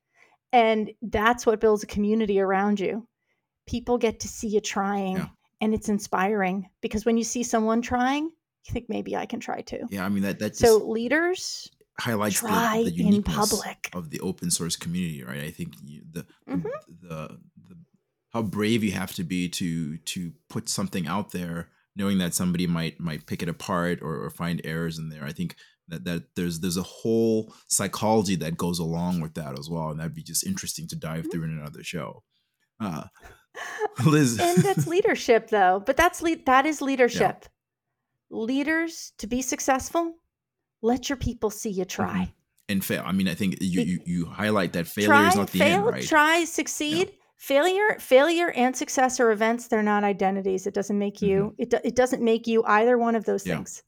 And 0.52 0.90
that's 1.00 1.46
what 1.46 1.60
builds 1.60 1.84
a 1.84 1.86
community 1.86 2.40
around 2.40 2.80
you. 2.80 3.06
People 3.66 3.98
get 3.98 4.20
to 4.20 4.28
see 4.28 4.48
you 4.48 4.60
trying 4.60 5.16
yeah. 5.16 5.28
and 5.60 5.72
it's 5.72 5.88
inspiring 5.88 6.68
because 6.80 7.04
when 7.04 7.16
you 7.16 7.24
see 7.24 7.44
someone 7.44 7.82
trying, 7.82 8.24
you 8.24 8.72
think 8.72 8.88
maybe 8.88 9.16
I 9.16 9.26
can 9.26 9.40
try 9.40 9.60
too. 9.60 9.86
Yeah, 9.90 10.04
I 10.04 10.08
mean 10.08 10.24
that 10.24 10.40
that 10.40 10.56
So 10.56 10.78
leaders 10.78 11.70
highlights 11.98 12.40
the, 12.40 12.48
the 12.84 12.90
uniqueness 12.90 13.62
of 13.92 14.10
the 14.10 14.20
open 14.20 14.50
source 14.50 14.76
community, 14.76 15.22
right? 15.22 15.42
I 15.42 15.50
think 15.50 15.76
the 15.80 16.26
mm-hmm. 16.48 16.68
the, 17.02 17.38
the 17.68 17.76
how 18.30 18.42
brave 18.42 18.82
you 18.82 18.92
have 18.92 19.12
to 19.14 19.24
be 19.24 19.48
to 19.48 19.98
to 19.98 20.32
put 20.48 20.68
something 20.68 21.06
out 21.06 21.32
there 21.32 21.68
knowing 21.96 22.18
that 22.18 22.34
somebody 22.34 22.66
might 22.66 23.00
might 23.00 23.26
pick 23.26 23.42
it 23.42 23.48
apart 23.48 24.00
or, 24.02 24.24
or 24.24 24.30
find 24.30 24.60
errors 24.64 24.98
in 24.98 25.08
there. 25.08 25.24
I 25.24 25.32
think 25.32 25.56
that 25.88 26.04
that 26.04 26.22
there's 26.36 26.60
there's 26.60 26.76
a 26.76 26.82
whole 26.82 27.52
psychology 27.68 28.36
that 28.36 28.56
goes 28.56 28.78
along 28.78 29.20
with 29.20 29.34
that 29.34 29.58
as 29.58 29.68
well 29.68 29.90
and 29.90 30.00
that'd 30.00 30.14
be 30.14 30.22
just 30.22 30.46
interesting 30.46 30.86
to 30.88 30.96
dive 30.96 31.30
through 31.30 31.44
in 31.44 31.50
another 31.50 31.82
show. 31.82 32.22
Uh, 32.78 33.04
liz 34.06 34.38
and 34.38 34.62
that's 34.62 34.86
leadership 34.94 35.48
though 35.50 35.82
but 35.84 35.96
that's 35.96 36.22
le- 36.22 36.42
that 36.46 36.66
is 36.66 36.80
leadership. 36.80 37.38
Yeah. 37.42 38.38
leaders 38.38 39.12
to 39.18 39.26
be 39.26 39.42
successful 39.42 40.14
let 40.80 41.10
your 41.10 41.16
people 41.16 41.50
see 41.50 41.70
you 41.70 41.84
try. 41.84 42.12
Mm-hmm. 42.12 42.70
and 42.70 42.84
fail. 42.84 43.02
I 43.04 43.12
mean 43.12 43.28
i 43.28 43.34
think 43.34 43.56
you 43.60 43.82
you, 43.82 44.00
you 44.06 44.26
highlight 44.26 44.72
that 44.74 44.86
failure 44.86 45.08
try, 45.08 45.28
is 45.28 45.36
not 45.36 45.50
the 45.50 45.58
fail, 45.58 45.78
end 45.78 45.86
right? 45.86 46.06
try 46.06 46.44
succeed 46.44 47.08
yeah 47.08 47.19
failure 47.40 47.96
failure 47.98 48.50
and 48.50 48.76
success 48.76 49.18
are 49.18 49.32
events 49.32 49.66
they're 49.66 49.82
not 49.82 50.04
identities 50.04 50.66
it 50.66 50.74
doesn't 50.74 50.98
make 50.98 51.22
you 51.22 51.54
mm-hmm. 51.58 51.62
it, 51.62 51.74
it 51.82 51.96
doesn't 51.96 52.22
make 52.22 52.46
you 52.46 52.62
either 52.66 52.98
one 52.98 53.14
of 53.14 53.24
those 53.24 53.46
yeah. 53.46 53.54
things 53.54 53.82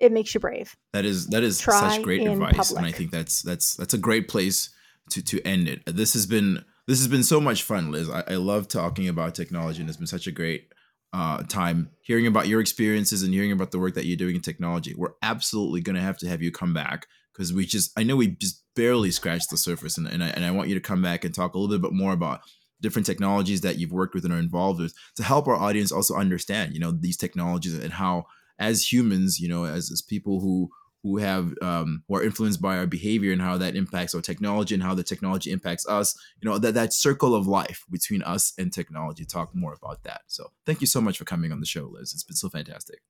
it 0.00 0.10
makes 0.10 0.34
you 0.34 0.40
brave 0.40 0.74
that 0.92 1.04
is 1.04 1.28
that 1.28 1.44
is 1.44 1.60
Try 1.60 1.78
such 1.78 2.02
great 2.02 2.26
advice 2.26 2.56
public. 2.56 2.78
and 2.78 2.86
i 2.86 2.90
think 2.90 3.12
that's 3.12 3.40
that's 3.42 3.76
that's 3.76 3.94
a 3.94 3.98
great 3.98 4.26
place 4.26 4.74
to 5.10 5.22
to 5.22 5.40
end 5.46 5.68
it 5.68 5.80
this 5.86 6.12
has 6.14 6.26
been 6.26 6.64
this 6.88 6.98
has 6.98 7.06
been 7.06 7.22
so 7.22 7.40
much 7.40 7.62
fun 7.62 7.92
liz 7.92 8.10
i, 8.10 8.24
I 8.26 8.34
love 8.34 8.66
talking 8.66 9.08
about 9.08 9.36
technology 9.36 9.80
and 9.80 9.88
it's 9.88 9.98
been 9.98 10.08
such 10.08 10.26
a 10.26 10.32
great 10.32 10.66
uh, 11.14 11.42
time 11.42 11.90
hearing 12.00 12.26
about 12.26 12.48
your 12.48 12.58
experiences 12.60 13.22
and 13.22 13.34
hearing 13.34 13.52
about 13.52 13.70
the 13.70 13.78
work 13.78 13.94
that 13.94 14.06
you're 14.06 14.16
doing 14.16 14.34
in 14.34 14.40
technology 14.40 14.94
we're 14.96 15.12
absolutely 15.22 15.82
going 15.82 15.94
to 15.94 16.02
have 16.02 16.16
to 16.16 16.26
have 16.26 16.42
you 16.42 16.50
come 16.50 16.74
back 16.74 17.06
because 17.32 17.52
we 17.52 17.64
just 17.64 17.92
i 17.96 18.02
know 18.02 18.16
we 18.16 18.28
just 18.28 18.64
barely 18.74 19.10
scratched 19.10 19.50
the 19.50 19.58
surface 19.58 19.98
and, 19.98 20.08
and, 20.08 20.24
I, 20.24 20.28
and 20.30 20.44
i 20.44 20.50
want 20.50 20.68
you 20.68 20.74
to 20.74 20.80
come 20.80 21.02
back 21.02 21.24
and 21.24 21.34
talk 21.34 21.54
a 21.54 21.58
little 21.58 21.78
bit 21.78 21.92
more 21.92 22.14
about 22.14 22.40
different 22.82 23.06
technologies 23.06 23.62
that 23.62 23.78
you've 23.78 23.92
worked 23.92 24.14
with 24.14 24.24
and 24.24 24.34
are 24.34 24.38
involved 24.38 24.80
with 24.80 24.94
to 25.16 25.22
help 25.22 25.48
our 25.48 25.56
audience 25.56 25.90
also 25.90 26.14
understand 26.14 26.74
you 26.74 26.80
know 26.80 26.90
these 26.90 27.16
technologies 27.16 27.74
and 27.74 27.94
how 27.94 28.26
as 28.58 28.92
humans 28.92 29.40
you 29.40 29.48
know 29.48 29.64
as, 29.64 29.90
as 29.90 30.02
people 30.02 30.40
who 30.40 30.70
who 31.02 31.18
have 31.18 31.52
um, 31.62 32.04
who 32.06 32.16
are 32.16 32.22
influenced 32.22 32.62
by 32.62 32.78
our 32.78 32.86
behavior 32.86 33.32
and 33.32 33.42
how 33.42 33.58
that 33.58 33.74
impacts 33.74 34.14
our 34.14 34.20
technology 34.20 34.74
and 34.74 34.82
how 34.82 34.94
the 34.94 35.02
technology 35.02 35.50
impacts 35.50 35.86
us. 35.88 36.16
You 36.40 36.48
know 36.48 36.58
that 36.58 36.74
that 36.74 36.92
circle 36.92 37.34
of 37.34 37.46
life 37.46 37.84
between 37.90 38.22
us 38.22 38.52
and 38.56 38.72
technology. 38.72 39.24
Talk 39.24 39.54
more 39.54 39.74
about 39.74 40.04
that. 40.04 40.22
So 40.28 40.52
thank 40.64 40.80
you 40.80 40.86
so 40.86 41.00
much 41.00 41.18
for 41.18 41.24
coming 41.24 41.50
on 41.50 41.60
the 41.60 41.66
show, 41.66 41.86
Liz. 41.86 42.12
It's 42.12 42.22
been 42.22 42.36
so 42.36 42.48
fantastic. 42.48 43.00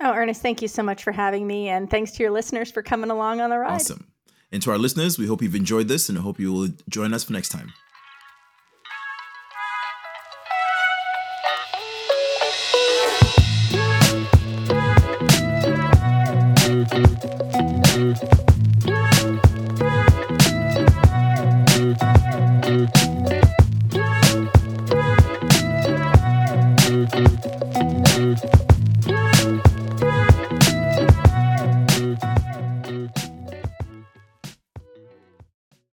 Oh, 0.00 0.12
Ernest, 0.12 0.42
thank 0.42 0.60
you 0.60 0.68
so 0.68 0.82
much 0.82 1.04
for 1.04 1.12
having 1.12 1.46
me, 1.46 1.68
and 1.68 1.88
thanks 1.88 2.10
to 2.12 2.22
your 2.22 2.32
listeners 2.32 2.70
for 2.70 2.82
coming 2.82 3.10
along 3.10 3.40
on 3.40 3.50
the 3.50 3.58
ride. 3.58 3.76
Awesome. 3.76 4.08
And 4.52 4.60
to 4.62 4.70
our 4.70 4.78
listeners, 4.78 5.18
we 5.18 5.26
hope 5.26 5.40
you've 5.40 5.54
enjoyed 5.54 5.88
this, 5.88 6.08
and 6.08 6.18
I 6.18 6.20
hope 6.20 6.38
you 6.38 6.52
will 6.52 6.68
join 6.88 7.14
us 7.14 7.24
for 7.24 7.32
next 7.32 7.48
time. 7.48 7.72